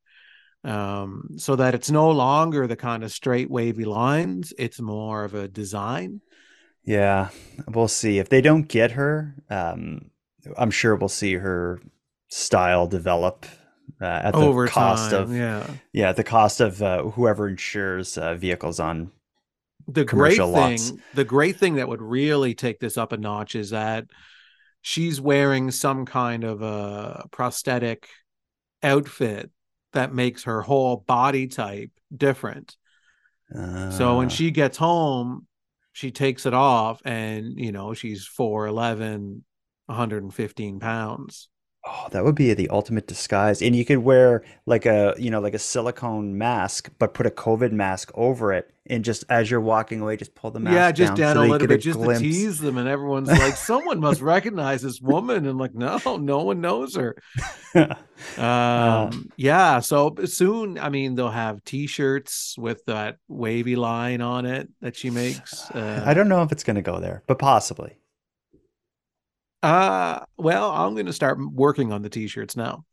[0.64, 5.34] um so that it's no longer the kind of straight wavy lines it's more of
[5.34, 6.22] a design
[6.86, 7.30] Yeah,
[7.68, 8.20] we'll see.
[8.20, 10.12] If they don't get her, um,
[10.58, 11.82] I'm sure we'll see her
[12.28, 13.46] style develop
[14.02, 17.48] uh, at the over cost time of yeah yeah, at the cost of uh, whoever
[17.48, 19.12] insures uh, vehicles on
[19.88, 20.92] the great commercial thing lots.
[21.14, 24.06] the great thing that would really take this up a notch is that
[24.82, 28.08] she's wearing some kind of a prosthetic
[28.82, 29.52] outfit
[29.94, 32.78] that makes her whole body type different.
[33.90, 35.48] So when Uh, she gets home
[35.96, 39.44] she takes it off and you know she's 411
[39.86, 41.50] 115 pounds
[41.86, 43.62] Oh, that would be the ultimate disguise.
[43.62, 47.30] And you could wear like a, you know, like a silicone mask, but put a
[47.30, 48.74] COVID mask over it.
[48.86, 51.44] And just as you're walking away, just pull the mask yeah just down down so
[51.44, 52.20] a little bit just glimpse.
[52.20, 56.44] to tease them and everyone's like someone must recognize this woman and like no no
[56.44, 57.16] one knows her
[58.38, 64.68] um yeah so soon i mean they'll have t-shirts with that wavy line on it
[64.82, 67.98] that she makes uh, I don't know if it's going to go there, but possibly.
[69.64, 72.84] Uh well i'm going to start working on the t-shirts now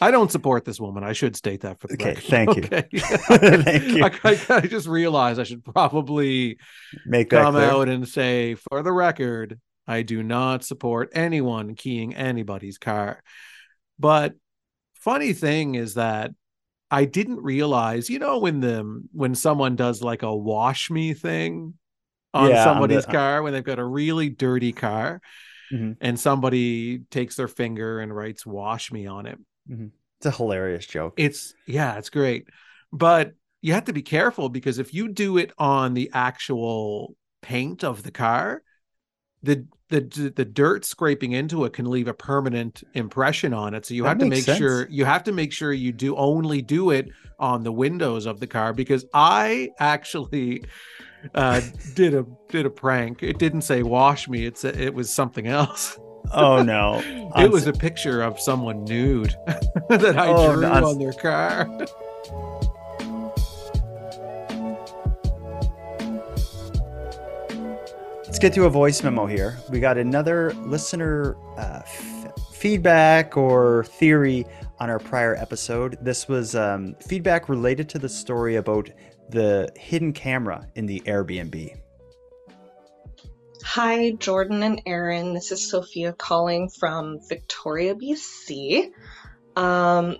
[0.00, 2.24] i don't support this woman i should state that for the Okay, record.
[2.24, 2.62] thank you.
[2.64, 4.04] okay Thank you.
[4.04, 6.58] I, I, I just realized i should probably
[7.06, 7.70] Make come clear.
[7.70, 13.22] out and say for the record i do not support anyone keying anybody's car
[13.98, 14.34] but
[14.96, 16.32] funny thing is that
[16.90, 21.74] i didn't realize you know when the when someone does like a wash me thing
[22.34, 25.20] on Yeah, on somebody's the- car when they've got a really dirty car
[25.72, 25.96] Mhm.
[26.00, 29.38] and somebody takes their finger and writes wash me on it.
[29.68, 31.14] It's a hilarious joke.
[31.16, 32.48] it's yeah it's great.
[32.92, 37.82] But you have to be careful because if you do it on the actual paint
[37.84, 38.62] of the car
[39.42, 40.00] the the
[40.36, 43.84] the dirt scraping into it can leave a permanent impression on it.
[43.84, 46.62] So you That have to make sure you have to make sure you do only
[46.62, 50.62] do it on the windows of the car because i actually
[51.34, 51.60] uh
[51.94, 55.98] did a did a prank it didn't say wash me it's it was something else
[56.34, 57.02] Oh no.
[57.36, 59.34] it was a picture of someone nude
[59.88, 61.68] that i Oh, drew no, on their car
[68.24, 69.58] Let's get to a voice memo here.
[69.70, 74.46] We got another listener uh, f- feedback or theory
[74.80, 75.98] on our prior episode.
[76.00, 78.88] This was um, feedback related to the story about
[79.32, 81.76] the hidden camera in the Airbnb.
[83.64, 85.34] Hi, Jordan and Aaron.
[85.34, 88.90] This is Sophia calling from Victoria, BC.
[89.56, 90.16] Um,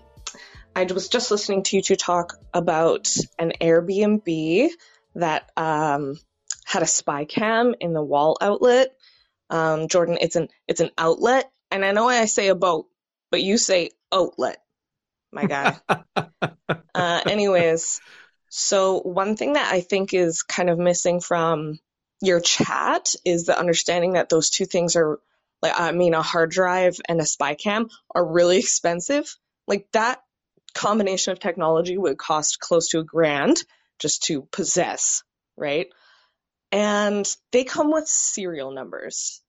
[0.75, 4.69] I was just listening to you two talk about an Airbnb
[5.17, 6.19] that um,
[6.65, 8.97] had a spy cam in the wall outlet.
[9.51, 12.87] Um, Jordan, it's an it's an outlet, and I know I say a boat,
[13.31, 14.63] but you say outlet,
[15.31, 15.77] my guy.
[16.95, 18.01] uh, anyways,
[18.55, 21.79] so one thing that I think is kind of missing from
[22.21, 25.21] your chat is the understanding that those two things are
[25.63, 29.35] like I mean a hard drive and a spy cam are really expensive.
[29.67, 30.23] Like that
[30.75, 33.57] combination of technology would cost close to a grand
[33.99, 35.25] just to possess,
[35.57, 35.87] right?
[36.73, 39.42] And they come with serial numbers.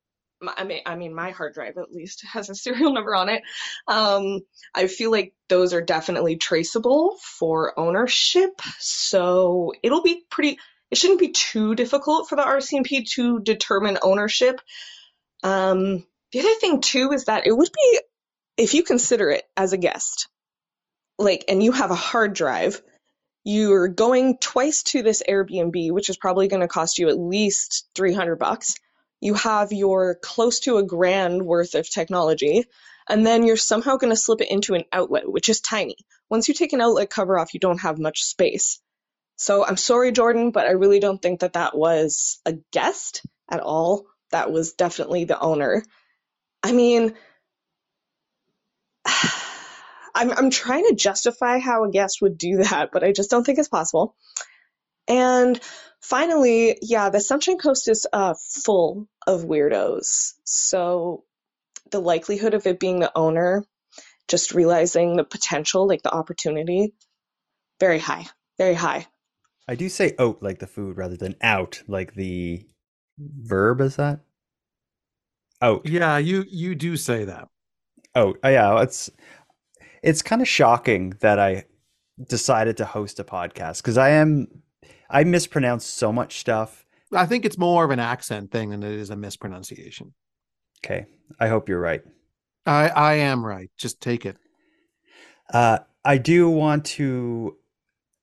[0.49, 3.41] I mean, I mean, my hard drive at least has a serial number on it.
[3.88, 4.41] Um,
[4.73, 10.58] I feel like those are definitely traceable for ownership, so it'll be pretty.
[10.91, 14.62] It shouldn't be too difficult for the RCMP to determine ownership.
[15.41, 17.99] Um, the other thing too is that it would be
[18.58, 20.27] if you consider it as a guest,
[21.17, 22.82] like, and you have a hard drive,
[23.43, 27.88] you're going twice to this Airbnb, which is probably going to cost you at least
[27.95, 28.75] 300 bucks.
[29.23, 32.65] You have your close to a grand worth of technology,
[33.09, 35.97] and then you're somehow going to slip it into an outlet, which is tiny.
[36.29, 38.81] Once you take an outlet cover off, you don't have much space.
[39.38, 43.62] So I'm sorry, Jordan, but I really don't think that that was a guest at
[43.62, 44.05] all.
[44.31, 45.83] That was definitely the owner.
[46.63, 47.15] I mean,
[50.15, 53.45] I'm I'm trying to justify how a guest would do that, but I just don't
[53.45, 54.15] think it's possible.
[55.07, 55.59] And
[56.01, 60.33] finally, yeah, the Sunshine Coast is uh, full of weirdos.
[60.43, 61.23] So
[61.91, 63.65] the likelihood of it being the owner,
[64.27, 66.93] just realizing the potential, like the opportunity,
[67.79, 68.25] very high,
[68.57, 69.07] very high.
[69.67, 72.65] I do say oat like the food rather than out like the
[73.17, 73.81] verb.
[73.81, 74.21] Is that
[75.61, 75.87] oat?
[75.87, 77.47] Yeah, you you do say that.
[78.15, 78.81] Oh, yeah.
[78.81, 79.09] It's
[80.01, 81.65] it's kind of shocking that I
[82.27, 84.47] decided to host a podcast because I am
[85.13, 86.86] I mispronounce so much stuff.
[87.13, 90.13] I think it's more of an accent thing than it is a mispronunciation.
[90.84, 91.06] Okay,
[91.39, 92.02] I hope you're right.
[92.65, 93.69] I I am right.
[93.78, 94.38] Just take it.
[95.54, 97.58] Uh, I do want to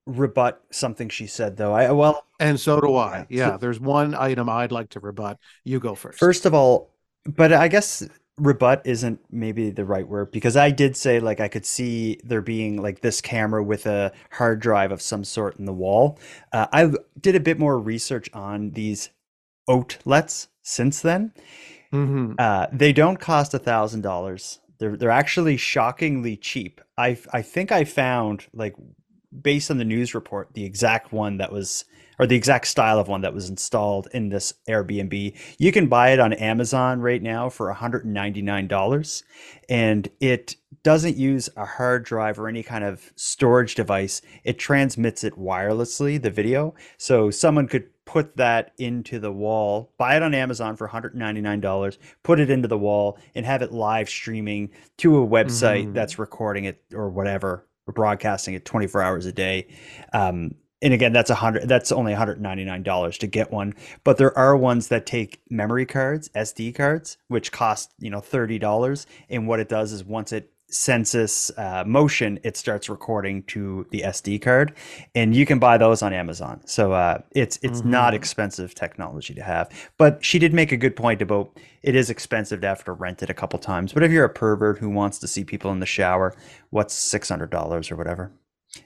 [0.07, 1.73] rebut something she said, though.
[1.73, 3.27] I well, and so do I.
[3.29, 3.51] Yeah.
[3.51, 5.39] Yeah, there's one item I'd like to rebut.
[5.65, 6.19] You go first.
[6.19, 6.91] first of all,
[7.25, 8.07] but I guess
[8.41, 12.43] rebut isn't maybe the right word because I did say like I could see there
[12.43, 16.19] being like this camera with a hard drive of some sort in the wall.
[16.53, 19.11] Uh, I did a bit more research on these
[19.69, 21.33] outlets since then.
[21.93, 22.35] Mhm.
[22.39, 24.61] Uh, they don't cost a thousand dollars.
[24.79, 26.81] They're they're actually shockingly cheap.
[26.97, 28.75] I I think I found like
[29.43, 31.85] based on the news report the exact one that was
[32.21, 35.35] or the exact style of one that was installed in this Airbnb.
[35.57, 39.23] You can buy it on Amazon right now for $199
[39.71, 44.21] and it doesn't use a hard drive or any kind of storage device.
[44.45, 46.75] It transmits it wirelessly, the video.
[46.99, 52.39] So someone could put that into the wall, buy it on Amazon for $199, put
[52.39, 55.95] it into the wall and have it live streaming to a website Mhm.
[55.95, 59.69] that's recording it or whatever, or broadcasting it 24 hours a day.
[60.13, 61.69] Um, and again, that's a hundred.
[61.69, 63.75] That's only one hundred ninety nine dollars to get one.
[64.05, 68.59] But there are ones that take memory cards, SD cards, which cost you know thirty
[68.59, 69.07] dollars.
[69.29, 74.03] And what it does is once it senses uh, motion, it starts recording to the
[74.03, 74.73] SD card,
[75.15, 76.61] and you can buy those on Amazon.
[76.65, 78.17] So uh, it's it's not Mhm.
[78.17, 79.69] expensive technology to have.
[79.99, 81.51] But she did make a good point about
[81.83, 83.93] it is expensive to have to rent it a couple times.
[83.93, 86.35] But if you're a pervert who wants to see people in the shower,
[86.71, 88.33] what's six hundred dollars or whatever?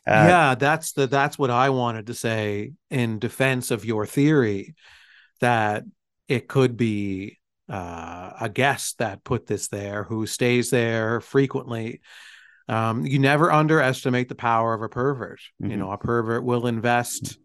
[0.06, 4.74] Uh, yeah, that's the that's what I wanted to say in defense of your theory
[5.40, 5.84] that
[6.28, 12.00] it could be uh, a guest that put this there who stays there frequently.
[12.68, 15.40] Um, you never underestimate the power of a pervert.
[15.60, 15.78] You Mhm.
[15.80, 17.38] know, a pervert will invest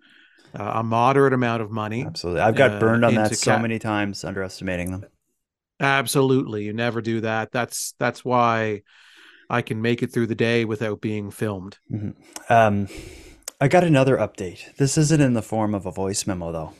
[0.58, 2.06] uh, a moderate amount of money.
[2.06, 2.41] Absolutely.
[2.41, 5.06] I've got uh, burned on that so ca- many times underestimating them.
[5.82, 7.52] Absolutely, you never do that.
[7.52, 8.82] That's that's why
[9.49, 11.77] I can make it through the day without being filmed.
[11.91, 12.15] Mhm.
[12.49, 12.88] Um,
[13.62, 14.75] I got another update.
[14.77, 16.73] This isn't in the form of a voice memo, though.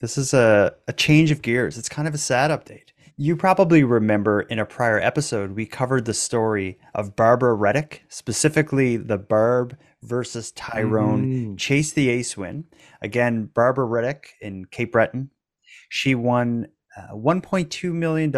[0.00, 1.76] This is a, a change of gears.
[1.78, 2.90] It's kind of a sad update.
[3.18, 8.98] You probably remember in a prior episode, we covered the story of Barbara Reddick, specifically
[8.98, 11.58] the Barb versus Tyrone Mhm.
[11.58, 12.64] Chase the Ace win.
[13.00, 15.30] Again, Barbara Reddick in Cape Breton.
[15.88, 18.30] She won uh, $1.2 million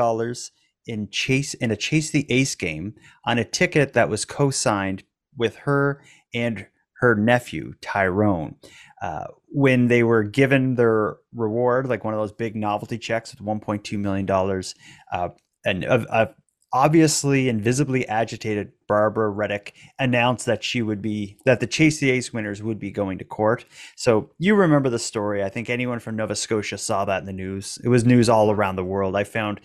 [0.89, 5.05] in chase in a chase the ace game on a ticket that was co-signed
[5.37, 6.03] with her
[6.35, 6.67] and
[7.01, 8.57] her nephew Tyrone.
[9.01, 13.47] Uh, when they were given their reward, like one of those big novelty checks with
[13.47, 14.75] 1.2 million dollars,
[15.13, 15.29] uh,
[15.65, 16.27] and uh, uh,
[16.73, 22.11] obviously and visibly agitated Barbara Reddick announced that she would be that the Chase the
[22.11, 23.65] Ace winners would be going to court.
[23.97, 25.43] So you remember the story.
[25.43, 27.79] I think anyone from Nova Scotia saw that in the news.
[27.83, 29.17] It was news all around the world.
[29.17, 29.61] I found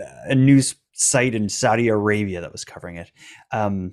[0.00, 3.12] uh, a news site in Saudi Arabia that was covering it.
[3.52, 3.92] Um,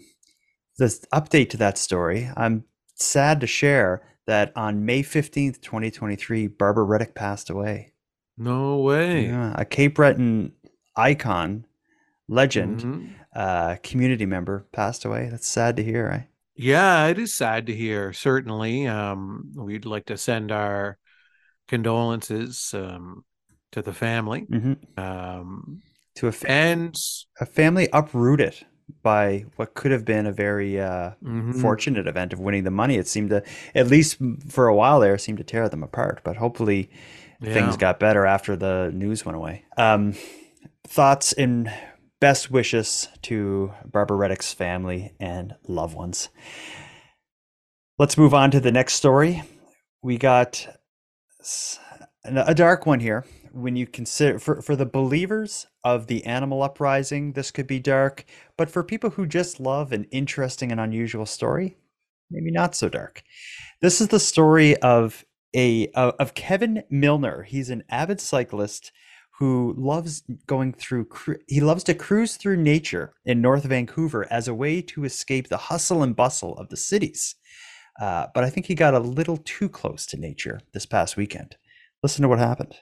[0.77, 2.65] the update to that story, I'm
[2.95, 7.93] sad to share that on May 15th, 2023, Barbara Reddick passed away.
[8.37, 9.27] No way.
[9.27, 10.51] Yeah, a Cape Breton
[10.95, 11.65] icon,
[12.27, 13.09] legend, Mhm.
[13.35, 15.29] uh, community member passed away.
[15.29, 16.27] That's sad to hear, right?
[16.55, 18.13] Yeah, it is sad to hear.
[18.13, 20.97] Certainly, um, we'd like to send our
[21.67, 23.25] condolences um,
[23.71, 24.45] to the family.
[24.49, 24.77] Mhm.
[24.97, 25.81] Um,
[26.15, 26.95] To a, fa- and
[27.41, 28.65] a family uprooted
[29.03, 31.59] by what could have been a very uh, Mhm.
[31.59, 32.95] fortunate event of winning the money.
[32.95, 36.21] It seemed to, at least for a while there, seemed to tear them apart.
[36.23, 36.89] But hopefully,
[37.43, 39.65] things got better after the news went away.
[39.77, 40.13] Um,
[40.87, 41.69] thoughts and
[42.19, 46.29] best wishes to Barbara Reddick's family and loved ones.
[47.97, 49.43] Let's move on to the next story.
[50.01, 50.67] We got
[52.25, 53.25] a dark one here.
[53.51, 58.25] When you consider for, for the believers of the animal uprising, this could be dark,
[58.57, 61.77] but for people who just love an interesting and unusual story,
[62.29, 63.23] maybe not so dark.
[63.81, 65.23] This is the story of
[65.55, 67.43] a of Kevin Milner.
[67.43, 68.91] He's an avid cyclist
[69.39, 71.07] who loves going through
[71.47, 75.57] he loves to cruise through nature in North Vancouver as a way to escape the
[75.57, 77.35] hustle and bustle of the cities.
[77.99, 81.55] Uh, but I think he got a little too close to nature this past weekend.
[82.03, 82.75] Listen to what happened.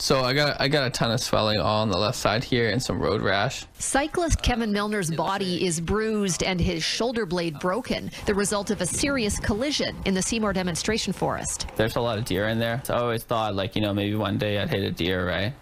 [0.00, 2.70] So I got I got a ton of swelling all on the left side here
[2.70, 3.66] and some road rash.
[3.78, 8.86] Cyclist Kevin Milner's body is bruised and his shoulder blade broken, the result of a
[8.86, 11.66] serious collision in the Seymour demonstration forest.
[11.74, 12.80] There's a lot of deer in there.
[12.84, 15.52] So I always thought like, you know, maybe one day I'd hit a deer, right?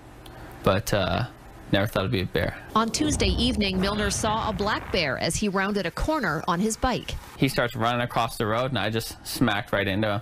[0.67, 1.27] But uh
[1.71, 2.59] never thought it'd be a bear.
[2.75, 6.77] On Tuesday evening, Milner saw a black bear as he rounded a corner on his
[6.77, 7.15] bike.
[7.37, 10.21] He starts running across the road and I just smacked right into him.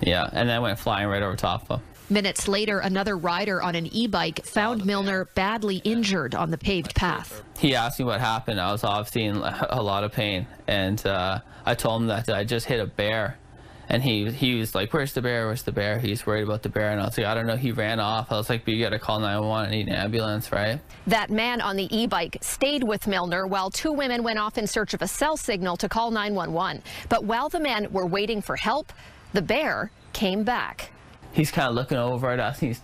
[0.00, 1.86] Yeah, and then went flying right over top of him.
[2.08, 7.42] Minutes later, another rider on an e-bike found Milner badly injured on the paved path.
[7.58, 8.60] He asked me what happened.
[8.60, 9.36] I was obviously in
[9.70, 13.38] a lot of pain, and uh, I told him that I just hit a bear.
[13.88, 15.46] And he he was like, "Where's the bear?
[15.46, 17.56] Where's the bear?" He's worried about the bear, and I was like, "I don't know."
[17.56, 18.32] He ran off.
[18.32, 21.30] I was like, "But you got to call 911 and need an ambulance, right?" That
[21.30, 25.02] man on the e-bike stayed with Milner while two women went off in search of
[25.02, 26.82] a cell signal to call 911.
[27.08, 28.92] But while the men were waiting for help,
[29.32, 30.90] the bear came back
[31.36, 32.58] he's kind of looking over at us.
[32.58, 32.80] He's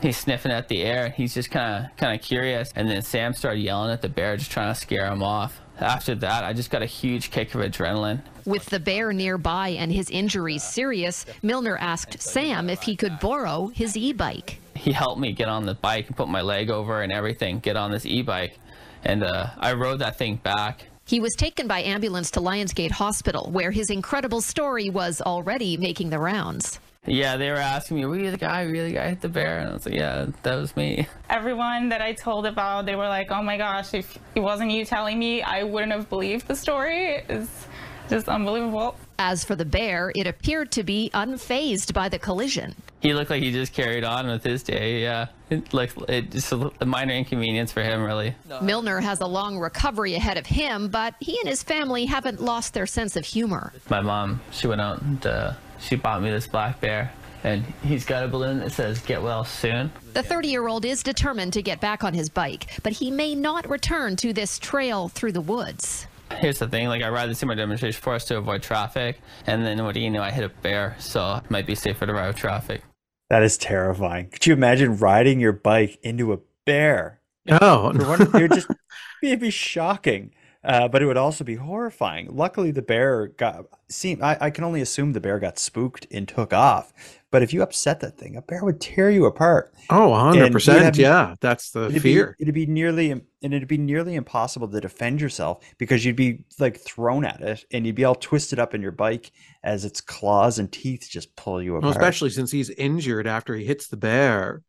[0.00, 1.08] he's sniffing at the air.
[1.08, 2.70] He's just kind of kind of curious.
[2.76, 5.60] And then Sam started yelling at the bear, just trying to scare him off.
[5.80, 8.22] After that, I just got a huge kick of adrenaline.
[8.44, 13.68] With the bear nearby and his injuries serious, Milner asked Sam if he could borrow
[13.68, 14.60] his e-bike.
[14.74, 17.76] He helped me get on the bike and put my leg over and everything, get
[17.76, 18.58] on this e-bike.
[19.02, 20.86] And uh, I rode that thing back.
[21.06, 25.76] He was taken by ambulance to Lions Gate Hospital, where his incredible story was already
[25.76, 26.80] making the rounds.
[27.06, 29.28] Yeah, they were asking me, were you the guy, were you the guy hit the
[29.28, 29.58] bear?
[29.58, 31.06] And I was like, yeah, that was me.
[31.28, 34.84] Everyone that I told about, they were like, oh my gosh, if it wasn't you
[34.84, 37.22] telling me, I wouldn't have believed the story.
[37.28, 37.66] It's
[38.08, 38.96] just unbelievable.
[39.18, 42.74] As for the bear, it appeared to be unfazed by the collision.
[43.00, 45.26] He looked like he just carried on with his day, yeah.
[45.50, 48.34] It, like, it, just a, a minor inconvenience for him, really.
[48.62, 52.74] Milner has a long recovery ahead of him, but he and his family haven't lost
[52.74, 53.72] their sense of humor.
[53.90, 57.12] My mom, she went out and uh, she bought me this black bear
[57.44, 59.92] and he's got a balloon that says get well soon.
[60.14, 63.34] The 30 year old is determined to get back on his bike, but he may
[63.34, 66.06] not return to this trail through the woods.
[66.38, 69.84] Here's the thing, like I ride the Seymour demonstration forest to avoid traffic, and then
[69.84, 72.28] what do you know, I hit a bear, so it might be safer to ride
[72.28, 72.82] with traffic.
[73.30, 74.30] That is terrifying.
[74.30, 77.20] Could you imagine riding your bike into a bear?
[77.50, 78.68] Oh, it would just
[79.22, 80.32] it'd be shocking.
[80.64, 82.34] Uh, but it would also be horrifying.
[82.34, 83.66] Luckily, the bear got.
[83.88, 86.92] Seem I, I can only assume the bear got spooked and took off.
[87.30, 89.74] But if you upset that thing, a bear would tear you apart.
[89.90, 90.96] Oh, 100%.
[90.96, 92.36] Yeah, that's the it'd fear.
[92.38, 96.44] Be, it'd be nearly and it'd be nearly impossible to defend yourself because you'd be
[96.60, 99.32] like thrown at it and you'd be all twisted up in your bike
[99.64, 101.82] as its claws and teeth just pull you apart.
[101.82, 104.62] Well, especially since he's injured after he hits the bear.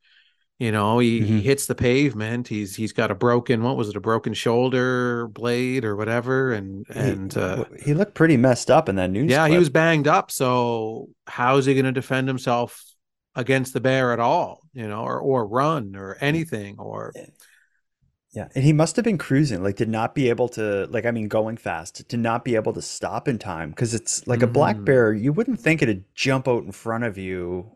[0.57, 1.27] You know, he, mm-hmm.
[1.27, 2.47] he hits the pavement.
[2.47, 6.85] He's he's got a broken what was it, a broken shoulder blade or whatever, and
[6.89, 9.29] and he, uh, he looked pretty messed up in that news.
[9.29, 9.51] Yeah, clip.
[9.51, 10.31] he was banged up.
[10.31, 12.81] So how's he going to defend himself
[13.35, 14.61] against the bear at all?
[14.73, 17.11] You know, or or run or anything or.
[18.31, 21.11] Yeah, and he must have been cruising, like did not be able to, like I
[21.11, 24.49] mean, going fast, to not be able to stop in time because it's like mm-hmm.
[24.49, 24.85] a black Mm.
[24.85, 25.13] bear.
[25.13, 27.74] You wouldn't think it'd jump out in front of you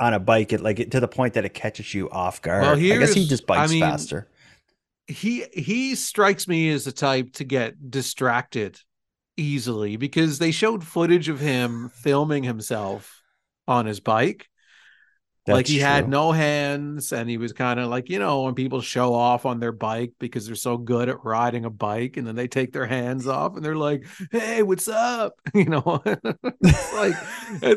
[0.00, 2.62] on a bike, it like to the point that it catches you off guard.
[2.62, 4.28] Well, I guess he just bikes I mean, faster.
[5.06, 8.78] he he strikes me as the type to get distracted
[9.36, 13.22] easily because they showed footage of him filming himself
[13.66, 14.48] on his bike
[15.48, 18.54] like That's he had no hands and he was kind of like you know when
[18.54, 22.26] people show off on their bike because they're so good at riding a bike and
[22.26, 26.02] then they take their hands off and they're like hey what's up you know
[26.92, 27.18] like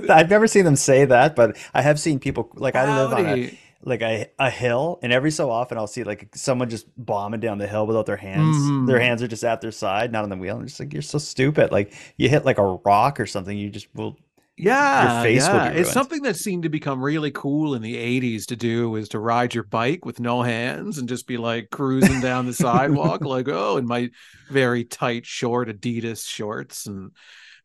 [0.09, 3.26] I've never seen them say that, but I have seen people like I live on
[3.26, 3.39] a
[3.84, 7.57] like a, a hill, and every so often I'll see like someone just bombing down
[7.57, 8.74] the hill without their hands.
[8.86, 9.01] Their Mhm.
[9.01, 10.57] hands are just at their side, not on the wheel.
[10.57, 11.72] And just like you're so stupid.
[11.72, 14.17] Like you hit like a rock or something, you just will.
[14.62, 15.70] Yeah, your face yeah.
[15.70, 19.20] It's something that seemed to become really cool in the 80s to do is to
[19.20, 23.47] ride your bike with no hands and just be like cruising down the sidewalk like
[23.49, 24.09] oh in my
[24.49, 27.12] very tight short Adidas shorts and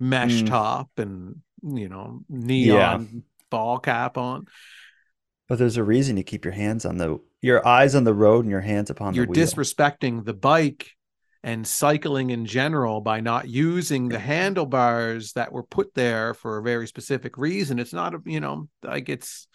[0.00, 0.46] mesh Mm.
[0.48, 4.46] top and you know neon ball cap on.
[5.48, 8.44] But there's a reason you keep your hands on the your eyes on the road
[8.44, 9.46] and your hands upon the You're the wheel.
[9.46, 10.90] disrespecting the bike
[11.46, 16.62] and cycling in general by not using the handlebars that were put there for a
[16.62, 17.78] very specific reason.
[17.78, 19.46] It's not a, you know, like it's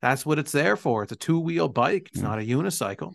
[0.00, 1.04] that's what it's there for.
[1.04, 2.08] It's a two-wheel bike.
[2.12, 3.14] It's not a unicycle.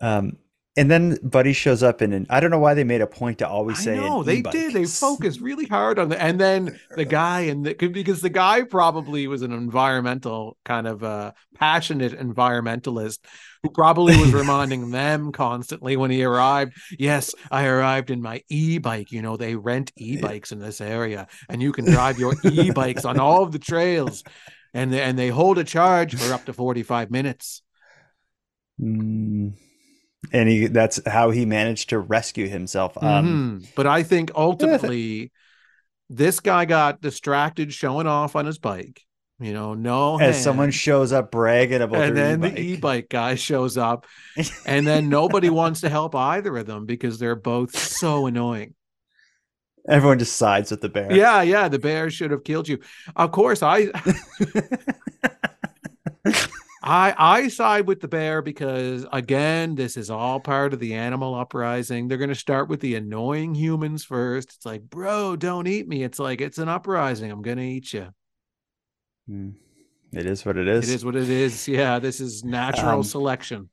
[0.00, 0.38] Um,
[0.76, 3.38] and then Buddy shows up in an I don't know why they made a point
[3.38, 4.52] to always say No, they e-bike.
[4.52, 4.72] did.
[4.74, 8.62] They focused really hard on the, and then the guy and the because the guy
[8.62, 13.18] probably was an environmental kind of uh passionate environmentalist
[13.62, 16.74] who probably was reminding them constantly when he arrived.
[16.98, 19.10] Yes, I arrived in my e-bike.
[19.12, 23.18] You know, they rent e-bikes in this area, and you can drive your e-bikes on
[23.18, 24.22] all of the trails.
[24.74, 27.62] and they, and they hold a charge for up to 45 minutes.
[28.80, 29.54] Mm.
[30.32, 32.96] And he that's how he managed to rescue himself.
[33.02, 33.74] Um, Mhm.
[33.74, 35.32] But I think ultimately,
[36.10, 39.02] this guy got distracted showing off on his bike.
[39.38, 42.54] You know, no as someone shows up bragging about and then e-bike.
[42.54, 44.06] the e-bike guy shows up,
[44.66, 48.74] and then nobody wants to help either of them because they're both so annoying.
[49.88, 51.12] Everyone just sides with the bear.
[51.12, 52.78] Yeah, yeah, the bear should have killed you.
[53.14, 53.88] Of course, I
[56.86, 61.34] I I side with the bear because again, this is all part of the animal
[61.34, 62.08] uprising.
[62.08, 64.54] They're going to start with the annoying humans first.
[64.54, 67.30] It's like, "Bro, don't eat me." It's like, "It's an uprising.
[67.30, 68.08] I'm going to eat you."
[69.28, 69.54] Mm.
[70.12, 70.88] It is what it is.
[70.88, 71.68] It is what it is.
[71.68, 73.70] Yeah, this is natural Um, selection.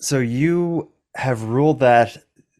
[0.00, 2.18] So you have ruled that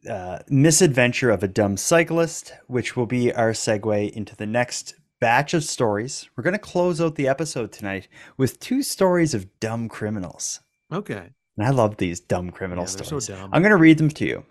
[0.08, 5.54] uh, misadventure of a dumb cyclist, which will be our segue into the next batch
[5.54, 6.28] of stories.
[6.34, 10.58] We're going to close out the episode tonight with two stories of dumb criminals.
[10.92, 11.30] Okay.
[11.56, 13.28] And I love these dumb criminal Yeah, they're so stories.
[13.28, 13.50] dumb.
[13.52, 14.44] I'm going to read them to you.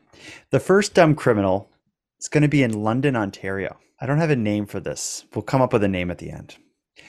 [0.52, 1.70] The first dumb criminal
[2.22, 3.80] is going to be in London, Ontario.
[4.00, 5.26] I don't have a name for this.
[5.36, 6.56] We'll come up with a name at the end.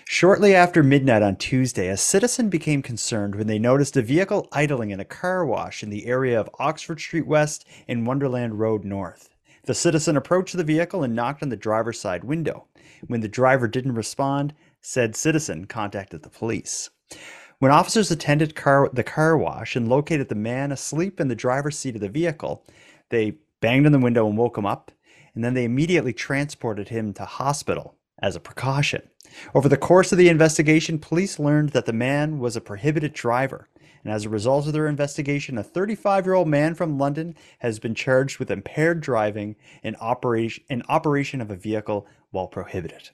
[0.07, 4.91] Shortly after midnight on Tuesday, a citizen became concerned when they noticed a vehicle idling
[4.91, 9.29] in a car wash in the area of Oxford Street West and Wonderland Road North.
[9.65, 12.67] The citizen approached the vehicle and knocked on the driver's side window.
[13.07, 16.91] When the driver didn't respond, said citizen contacted the police.
[17.59, 21.79] When officers attended car, the car wash and located the man asleep in the driver's
[21.79, 22.65] seat of the vehicle,
[23.11, 24.91] they banged on the window and woke him up,
[25.35, 29.03] and then they immediately transported him to hospital as a precaution.
[29.55, 33.69] Over the course of the investigation, police learned that the man was a prohibited driver.
[34.05, 37.79] And as a result of their investigation, a 35 year old man from London has
[37.79, 43.11] been charged with impaired driving and operation, and operation of a vehicle while prohibited.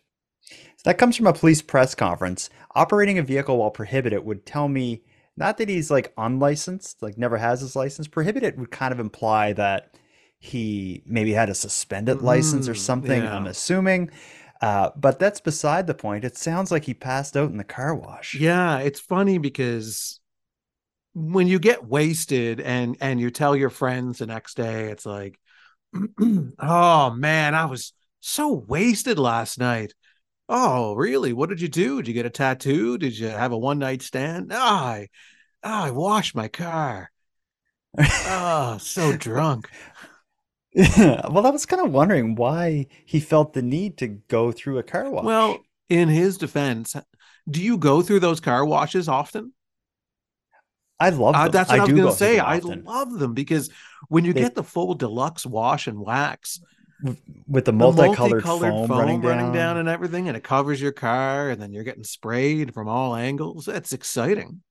[0.76, 2.50] So that comes from a police press conference.
[2.74, 5.02] Operating a vehicle while prohibited would tell me
[5.36, 8.08] not that he's like unlicensed, like never has his license.
[8.08, 9.94] Prohibited would kind of imply that
[10.38, 13.32] he maybe had a suspended license or Mm, something, yeah.
[13.32, 14.10] I'm assuming.
[14.60, 16.24] Uh, but that's beside the point.
[16.24, 18.44] It sounds like he passed out in the car wash.
[18.44, 20.20] Yeah, it's funny because
[21.18, 25.38] when you get wasted and and you tell your friends the next day, it's like,
[26.58, 29.94] oh man, I was so wasted last night.
[30.48, 31.32] Oh, really?
[31.32, 31.98] What did you do?
[31.98, 32.96] Did you get a tattoo?
[32.96, 34.48] Did you have a one night stand?
[34.48, 35.08] No, I,
[35.62, 37.10] oh, I washed my car.
[37.98, 39.68] oh, so drunk.
[40.74, 44.82] well, I was kind of wondering why he felt the need to go through a
[44.82, 45.24] car wash.
[45.24, 45.58] Well,
[45.88, 46.94] in his defense,
[47.50, 49.52] do you go through those car washes often?
[51.00, 51.52] I love Uh, them.
[51.52, 52.38] that's what I, was going to say.
[52.38, 53.70] I love them because
[54.08, 56.60] when you They- get the full deluxe wash and wax,
[57.46, 59.76] with the the multicolored, multicolored foam, foam, running down.
[59.76, 63.66] and everything, and it covers your car, and then you're getting sprayed from all angles.
[63.66, 64.62] That's exciting.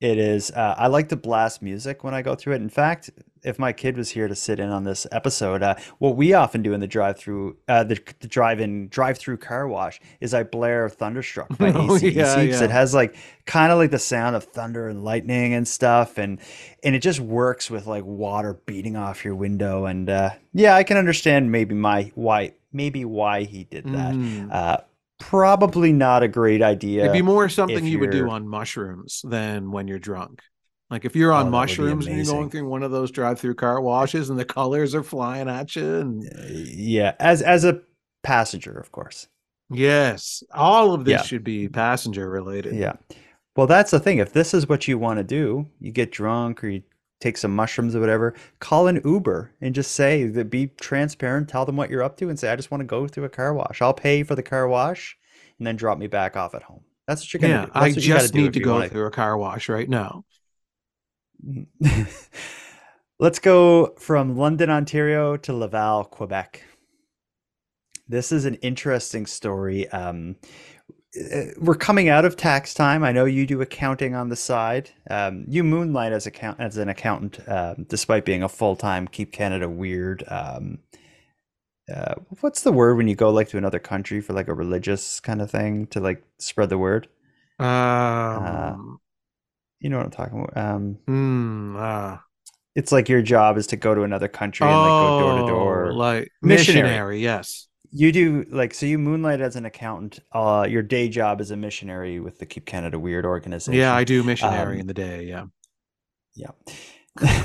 [0.00, 0.50] It is.
[0.50, 2.62] Uh, I like to blast music when I go through it.
[2.62, 3.10] In fact,
[3.44, 6.62] if my kid was here to sit in on this episode, uh, what we often
[6.62, 11.56] do in the drive-through, uh, the, the drive-in, drive-through car wash is I blare "Thunderstruck"
[11.58, 13.16] by Oh, yeah, it has like
[13.46, 16.40] kind of like the sound of thunder and lightning and stuff, and
[16.82, 19.84] and it just works with like water beating off your window.
[19.86, 24.14] And uh, yeah, I can understand maybe my why maybe why he did that.
[24.14, 24.52] Mhm.
[24.52, 24.78] Uh,
[25.18, 27.02] probably not a great idea.
[27.02, 30.42] It'd be more something you would do on mushrooms than when you're drunk.
[30.94, 33.56] Like if you're Oh, on be mushrooms and you're going through one of those drive-through
[33.56, 36.22] car washes and the colors are flying at you, and
[36.54, 37.80] Yeah, as as a
[38.22, 39.26] passenger, of course.
[39.70, 41.22] yes, all of this Yeah.
[41.22, 42.76] should be passenger related.
[42.76, 42.92] Yeah.
[43.56, 44.18] Well, that's the thing.
[44.18, 46.82] If this is what you want to do, you get drunk or you
[47.20, 51.64] take some mushrooms or whatever, call an Uber and just say that be transparent, tell
[51.64, 53.52] them what you're up to and say, I just want to go through a car
[53.52, 53.82] wash.
[53.82, 55.16] I'll pay for the car wash
[55.58, 56.82] and then drop me back off at home.
[57.08, 57.70] That's what you're gonna Yeah, do.
[57.74, 60.24] I That's what just need to go wanna- through a car wash right now.
[63.18, 66.62] Let's go from London, Ontario to Laval, Quebec.
[68.08, 69.88] This is an interesting story.
[69.88, 70.36] Um,
[71.32, 73.04] uh, we're coming out of tax time.
[73.04, 74.90] I know you do accounting on the side.
[75.10, 79.32] Um, you moonlight as account as an accountant, um, despite being a full time Keep
[79.32, 80.24] Canada Weird.
[80.28, 80.78] Um,
[81.94, 85.20] uh, what's the word when you go like to another country for like a religious
[85.20, 87.08] kind of thing to like spread the word?
[87.58, 87.66] Um,
[88.38, 88.76] Uh,
[89.84, 90.56] you know what I'm talking about.
[90.56, 92.22] Um, hmm, ah.
[92.74, 95.46] it's like your job is to go to another country and like go door to
[95.46, 95.86] door.
[95.92, 96.88] Oh, like Missionary.
[96.88, 97.68] missionary, yes.
[97.90, 100.20] You do like so you moonlight as an accountant.
[100.32, 103.78] Uh, your day job is a missionary with the Keep Canada Weird organization.
[103.78, 105.24] Yeah, I do missionary Um, in the day.
[105.24, 105.44] Yeah.
[106.34, 106.52] Yeah.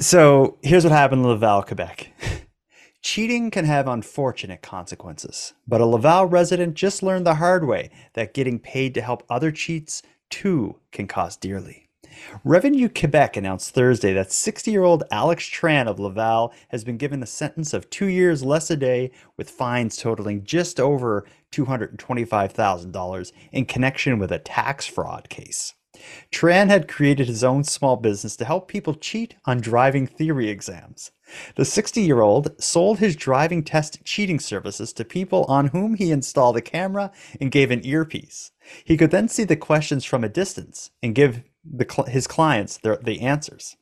[0.00, 2.12] so here's what happened in Laval, Quebec.
[3.02, 8.32] Cheating can have unfortunate consequences, but a Laval resident just learned the hard way that
[8.32, 11.84] getting paid to help other cheats too can cost dearly.
[12.44, 17.22] Revenue Quebec announced Thursday that 60 year old Alex Tran of Laval has been given
[17.22, 23.64] a sentence of two years less a day with fines totaling just over $225,000 in
[23.64, 25.74] connection with a tax fraud case.
[26.32, 31.12] Tran had created his own small business to help people cheat on driving theory exams.
[31.54, 36.10] The 60 year old sold his driving test cheating services to people on whom he
[36.10, 38.50] installed a camera and gave an earpiece.
[38.84, 42.96] He could then see the questions from a distance and give the, his clients their,
[42.96, 43.76] the answers.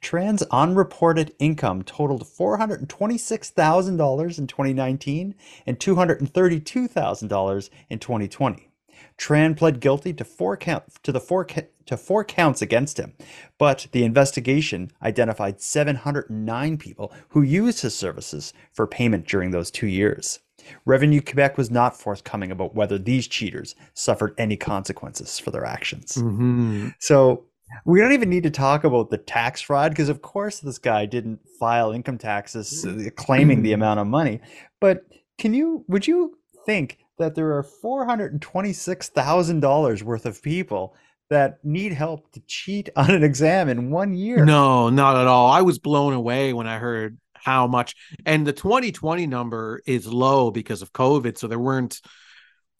[0.00, 5.34] Tran's unreported income totaled $426,000 in 2019
[5.66, 8.68] and $232,000 in 2020.
[9.16, 13.14] Tran pled guilty to four count to the four to four counts against him,
[13.58, 19.86] but the investigation identified 709 people who used his services for payment during those two
[19.86, 20.40] years.
[20.84, 26.16] Revenue Quebec was not forthcoming about whether these cheaters suffered any consequences for their actions.
[26.16, 26.88] Mm-hmm.
[26.98, 27.44] So
[27.84, 31.04] we don't even need to talk about the tax fraud because, of course, this guy
[31.06, 34.40] didn't file income taxes uh, claiming the amount of money.
[34.80, 35.04] But
[35.38, 40.94] can you, would you think that there are $426,000 worth of people
[41.30, 44.44] that need help to cheat on an exam in one year.
[44.44, 45.50] No, not at all.
[45.50, 47.94] I was blown away when I heard how much
[48.26, 51.38] and the 2020 number is low because of COVID.
[51.38, 51.98] So there weren't,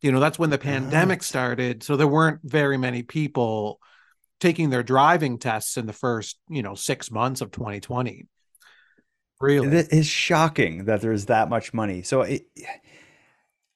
[0.02, 0.68] you know, that's when the uh-huh.
[0.68, 1.82] pandemic started.
[1.82, 3.80] So there weren't very many people
[4.40, 8.26] taking their driving tests in the first, you know, six months of 2020.
[9.40, 9.68] Really?
[9.68, 12.02] It is shocking that there's that much money.
[12.02, 12.42] So it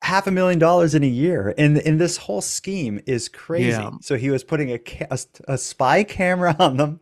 [0.03, 3.93] half a million dollars in a year and in this whole scheme is crazy Yeah.
[4.01, 4.80] so he was putting a,
[5.11, 6.99] a, a spy camera on them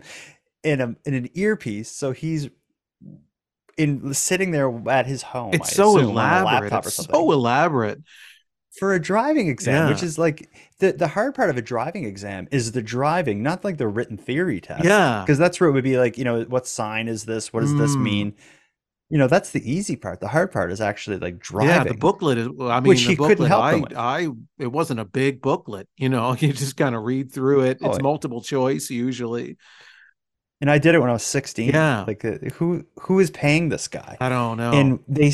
[0.62, 2.50] in a in an earpiece so he's
[3.78, 6.72] in sitting there at his home It's I so assume, on a elaborate.
[6.72, 8.02] It's something so elaborate.
[8.78, 10.48] for a driving exam which is like
[10.78, 14.16] the the hard part of a driving exam is the driving not like the written
[14.16, 15.22] theory test Yeah.
[15.24, 17.74] because that's where it would be like you know what sign is this what does
[17.76, 18.02] this Mm.
[18.02, 18.34] mean
[19.08, 21.94] you know that's the easy part the hard part is actually like driving Yeah, the
[21.94, 22.46] booklet is.
[22.60, 23.48] I mean, which the he couldn't booklet.
[23.48, 24.20] help I.
[24.22, 24.28] I,
[24.60, 25.88] it wasn't a big booklet.
[25.96, 27.78] You know, you just kind of read through it.
[27.82, 29.56] Oh, It's it- multiple choice usually.
[30.60, 31.70] And I did it when I was 16.
[31.70, 32.04] Yeah.
[32.06, 34.16] Like uh, who who is paying this guy?
[34.20, 34.72] I don't know.
[34.72, 35.32] And they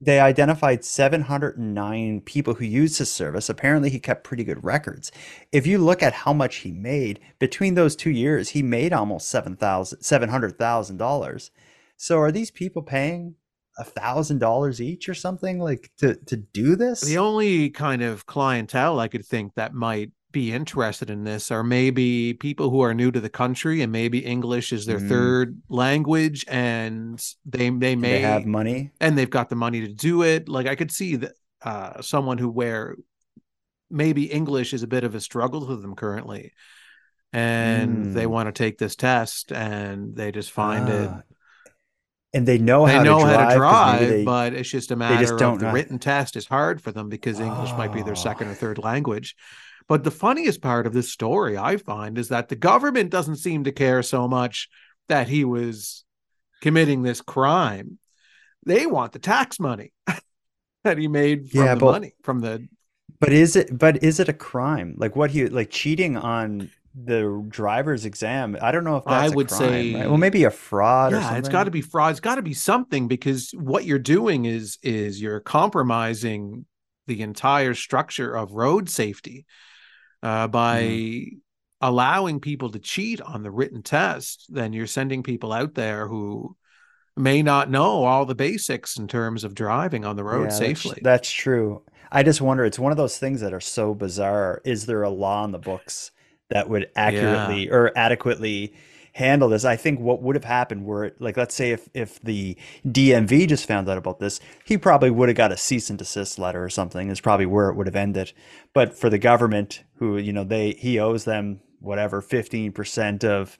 [0.00, 3.48] they identified 709 people who used his service.
[3.48, 5.12] Apparently he kept pretty good records.
[5.52, 9.28] If you look at how much he made between those 2 years, he made almost
[9.28, 11.50] 7,000 $700,000.
[11.96, 13.36] So are these people paying
[13.78, 17.02] $1,000 each or something like to to do this?
[17.02, 21.62] The only kind of clientele I could think that might be interested in this are
[21.62, 25.08] maybe people who are new to the country and maybe English is their Mm.
[25.08, 28.90] third language and they they may they have money.
[29.00, 30.48] and they've got the money to do it.
[30.48, 32.96] Like I could see that uh someone who where
[33.90, 36.52] maybe English is a bit of a struggle to them currently.
[37.34, 38.30] And they Mm.
[38.30, 41.20] want to take this test and they just find it Ah.
[42.34, 43.38] And they know they how know to drive.
[43.40, 45.98] how to drive, they- but it's just a they matter just of the know- written
[45.98, 48.26] test is hard for them because English might be their Oh.
[48.28, 49.36] second or third language.
[49.92, 53.64] But the funniest part of this story I find is that the government doesn't seem
[53.64, 54.70] to care so much
[55.10, 56.04] that he was
[56.62, 57.98] committing this crime.
[58.64, 59.92] They want the tax money
[60.84, 62.66] that he made from Yeah, the but- money from the
[63.20, 64.94] But is it but is it a crime?
[64.96, 68.56] Like what he like cheating on the driver's exam?
[68.62, 70.08] I don't know if I would crime, say right?
[70.08, 71.38] Well, maybe a fraud or yeah something.
[71.40, 74.78] it's got to be fraud it's got to be something because what you're doing is
[74.82, 76.64] is you're compromising
[77.08, 79.44] the entire structure of road safety
[80.22, 81.02] uh, by Mm-hmm.
[81.80, 86.56] allowing people to cheat on the written test then you're sending people out there who
[87.16, 91.00] may not know all the basics in terms of driving on the road Yeah, safely
[91.00, 91.82] That's, true.
[92.10, 94.60] I just wonder, it's one of those things that are so bizarre.
[94.64, 96.10] Is there a law in the books
[96.50, 98.74] that would accurately or adequately
[99.12, 99.64] handle this?
[99.64, 102.56] I think what would have happened were it, like let's say if if the
[102.86, 106.38] DMV just found out about this, he probably would have got a cease and desist
[106.38, 108.32] letter or something, is probably where it would have ended.
[108.74, 113.58] But for the government who, you know, they he owes them whatever 15% of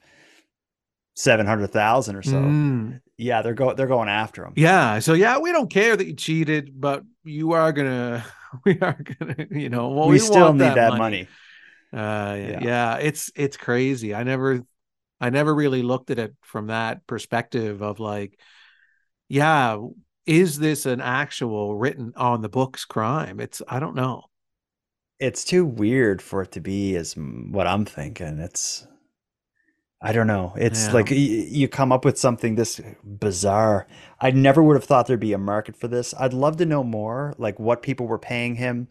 [1.15, 2.33] 700,000 or so.
[2.33, 3.01] Mm.
[3.19, 4.55] Yeah, they're go they're going after him.
[4.57, 4.99] Yeah.
[4.99, 8.25] So yeah, we don't care that you cheated, but you are gonna
[8.65, 11.29] we are gonna, you know, well, we, we, still need that, that money.
[11.93, 12.03] money.
[12.05, 12.35] Uh.
[12.37, 12.61] Yeah.
[12.63, 14.15] yeah, it's it's crazy.
[14.15, 14.65] I never
[15.23, 18.39] I never really looked at it from that perspective of like,
[19.29, 19.79] yeah,
[20.27, 23.41] is this an actual written on the books crime?
[23.41, 24.25] It's I don't know.
[25.18, 28.39] it's too weird for it to be as what I'm thinking.
[28.39, 28.87] It's
[30.05, 30.53] I don't know.
[30.57, 30.93] It's Yeah.
[30.93, 33.87] like you come up with something this bizarre.
[34.20, 36.12] I never would have thought there'd be a market for this.
[36.18, 38.89] I'd love to know more, like what people were paying him,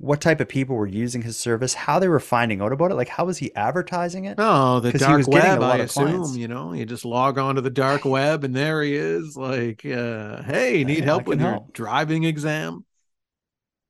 [0.00, 2.94] what type of people were using his service, how they were finding out about it,
[2.94, 4.36] like how was he advertising it?
[4.38, 6.30] Oh, the dark was getting a web, lot I of clients.
[6.30, 6.40] assume.
[6.40, 9.36] You know, you just log on to the dark web and there he is.
[9.36, 12.86] Like, uh, hey, need I help with your driving exam?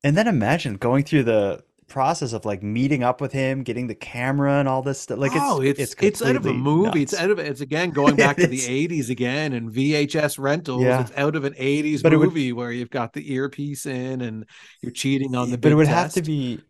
[0.02, 3.94] And then imagine going through the process of like meeting up with him, getting the
[3.94, 5.18] camera and all this stuff.
[5.18, 7.02] Like it's oh, it's it's it's, out of a movie.
[7.02, 10.82] It's out of it's again going back to the '80s again and VHS rentals.
[10.82, 11.02] Yeah.
[11.02, 14.22] It's out of an '80s But it would- movie where you've got the earpiece in
[14.22, 14.46] and
[14.80, 15.58] you're cheating on the.
[15.58, 16.60] but it would have to be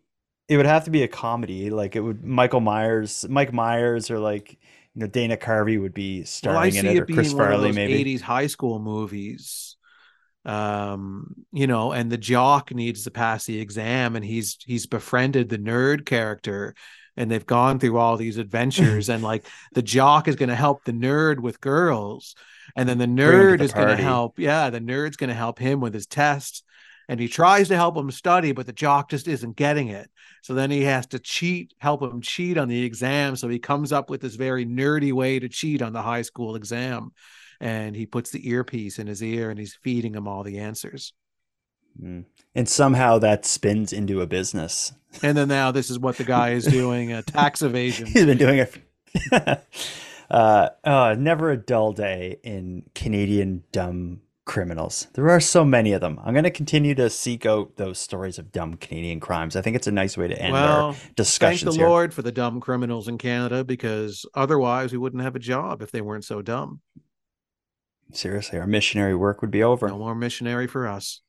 [0.49, 4.19] it would have to be a comedy like it would michael myers mike myers or
[4.19, 7.07] like you know dana carvey would be Well, I starring see in it or it
[7.07, 9.70] being chris farley maybe 80s high school movies.
[10.43, 15.49] Um, you know, and the jock needs to pass the exam, and he's he's befriended
[15.49, 16.73] the nerd character,
[17.15, 20.83] and they've gone through all these adventures, and like the jock is going to help
[20.83, 22.35] the nerd with girls,
[22.75, 25.17] and then the Bring him to nerd the is going to help, yeah, the nerd's
[25.17, 26.63] going to help him with his test.
[27.09, 30.09] And he tries to help him study, but the jock just isn't getting it.
[30.43, 33.35] So then he has to cheat, help him cheat on the exam.
[33.35, 36.55] So he comes up with this very nerdy way to cheat on the high school
[36.55, 37.11] exam.
[37.61, 41.13] And he puts the earpiece in his ear and he's feeding him all the answers.
[42.01, 42.23] Mm.
[42.55, 46.51] and somehow that spins into a business And then now this is what the guy
[46.51, 48.07] is doing uh, tax evasion.
[48.07, 48.77] he's been doing it
[50.31, 55.99] uh, uh never a dull day in canadian dumb criminals there are so many of
[55.99, 59.61] them i'm going to continue to seek out those stories of dumb canadian crimes i
[59.61, 62.31] think it's a nice way to end well, our thank the here Lord for the
[62.31, 66.41] dumb criminals in Canada because otherwise we wouldn't have a job if they weren't so
[66.41, 66.81] dumb.
[68.15, 71.21] Seriously our missionary work would be over No more missionary for us.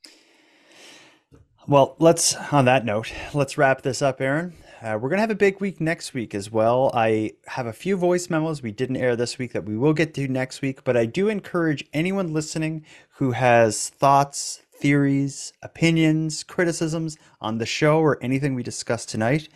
[1.68, 4.54] Well, let's, on that note, let's wrap this up, Aaron.
[4.82, 6.90] Uh, we're going to have a big week next week as well.
[6.92, 10.12] I have a few voice memos we didn't air this week that we will get
[10.14, 12.84] to next week, but I do encourage anyone listening
[13.18, 19.48] who has thoughts, theories, opinions, criticisms on the show or anything we discussed tonight.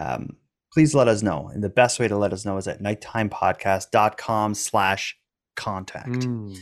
[0.00, 0.36] Um,
[0.72, 1.48] please let us know.
[1.54, 5.16] And the best way to let us know is at nighttimepodcast.com slash
[5.56, 6.08] contact.
[6.10, 6.58] Mm.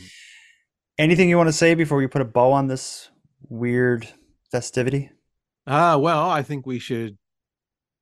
[0.97, 3.09] Anything you want to say before we put a bow on this
[3.49, 4.07] weird
[4.51, 5.11] festivity?
[5.67, 7.17] Ah, well, I think we should.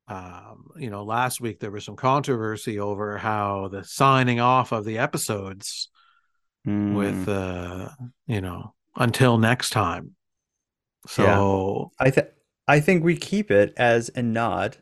[0.08, 4.84] Um, you know, last week there was some controversy over how the signing off of
[4.86, 5.90] the episodes
[6.68, 6.94] Mm.
[6.96, 7.90] with, uh,
[8.28, 10.16] you know, until next time.
[11.08, 12.28] So I th-
[12.68, 14.78] I think we keep it as a nod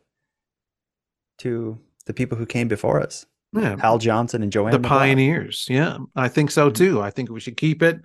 [1.39, 3.25] to the people who came before us.
[3.53, 4.87] Yeah, Hal Johnson and Joanne the McLeod.
[4.87, 5.65] pioneers.
[5.69, 7.01] Yeah, I think so too.
[7.01, 7.99] I think we should keep it.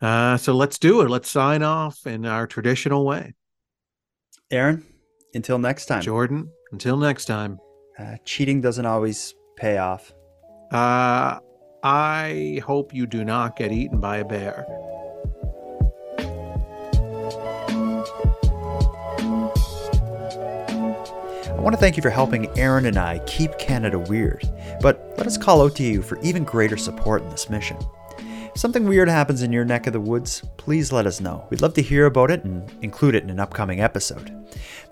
[0.00, 1.10] Uh, so let's do it.
[1.10, 3.34] Let's sign off in our traditional way.
[4.50, 4.84] Aaron,
[5.34, 6.02] until next time.
[6.02, 7.58] Jordan, until next time.
[7.98, 10.12] Uh, cheating doesn't always pay off.
[10.70, 11.38] Uh,
[11.82, 14.66] I hope you do not get eaten by a bear.
[21.66, 24.48] Want to thank you for helping Aaron and I keep Canada weird,
[24.80, 27.76] but let us call out to you for even greater support in this mission.
[28.20, 31.44] If something weird happens in your neck of the woods, please let us know.
[31.50, 34.32] We'd love to hear about it and include it in an upcoming episode.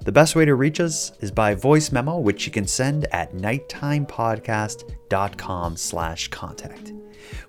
[0.00, 3.32] The best way to reach us is by voice memo, which you can send at
[3.34, 6.92] nighttimepodcast.com slash contact.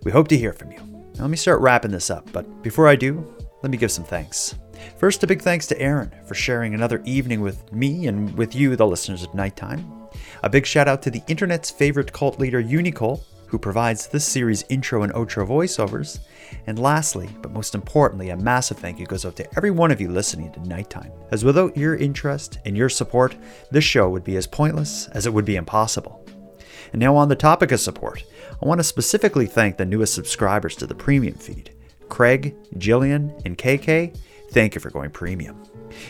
[0.04, 0.78] We hope to hear from you.
[1.16, 3.26] Now, let me start wrapping this up, but before I do,
[3.66, 4.54] let me give some thanks.
[5.00, 8.76] First, a big thanks to Aaron for sharing another evening with me and with you,
[8.76, 10.08] the listeners of Nighttime.
[10.44, 14.64] A big shout out to the internet's favorite cult leader, Unicole, who provides this series'
[14.70, 16.20] intro and outro voiceovers.
[16.68, 20.00] And lastly, but most importantly, a massive thank you goes out to every one of
[20.00, 23.36] you listening to Nighttime, as without your interest and your support,
[23.72, 26.24] this show would be as pointless as it would be impossible.
[26.94, 28.26] And now, on the topic of support,
[28.62, 31.75] I want to specifically thank the newest subscribers to the premium feed
[32.10, 34.18] Craig, Jillian, and KK.
[34.52, 35.62] Thank you for going premium.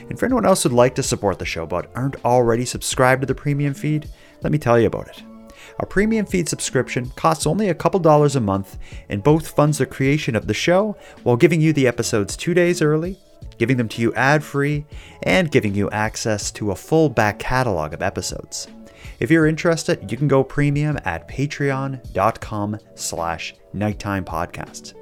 [0.10, 3.28] And for anyone else who'd like to support the show but aren't already subscribed to
[3.28, 4.10] the premium feed,
[4.42, 5.24] let me tell you about it.
[5.80, 8.78] Our premium feed subscription costs only a couple dollars a month
[9.10, 12.82] and both funds the creation of the show while giving you the episodes two days
[12.82, 13.18] early,
[13.58, 14.86] giving them to you ad free,
[15.24, 18.68] and giving you access to a full back catalog of episodes.
[19.20, 24.94] If you're interested, you can go premium at patreon.com slash nighttime podcast.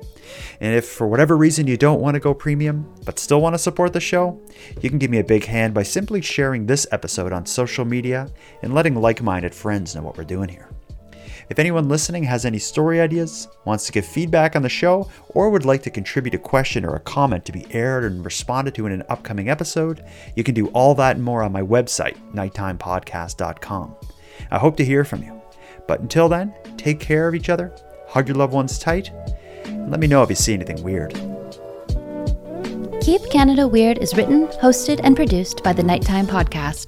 [0.61, 3.59] And if for whatever reason you don't want to go premium, but still want to
[3.59, 4.41] support the show,
[4.81, 8.29] you can give me a big hand by simply sharing this episode on social media
[8.61, 10.69] and letting like minded friends know what we're doing here.
[11.49, 15.49] If anyone listening has any story ideas, wants to give feedback on the show, or
[15.49, 18.85] would like to contribute a question or a comment to be aired and responded to
[18.85, 20.05] in an upcoming episode,
[20.35, 23.95] you can do all that and more on my website, nighttimepodcast.com.
[24.51, 25.41] I hope to hear from you.
[25.87, 27.75] But until then, take care of each other,
[28.07, 29.11] hug your loved ones tight,
[29.65, 31.13] and let me know if you see anything weird.
[33.01, 36.87] Keep Canada Weird is written, hosted, and produced by the Nighttime Podcast.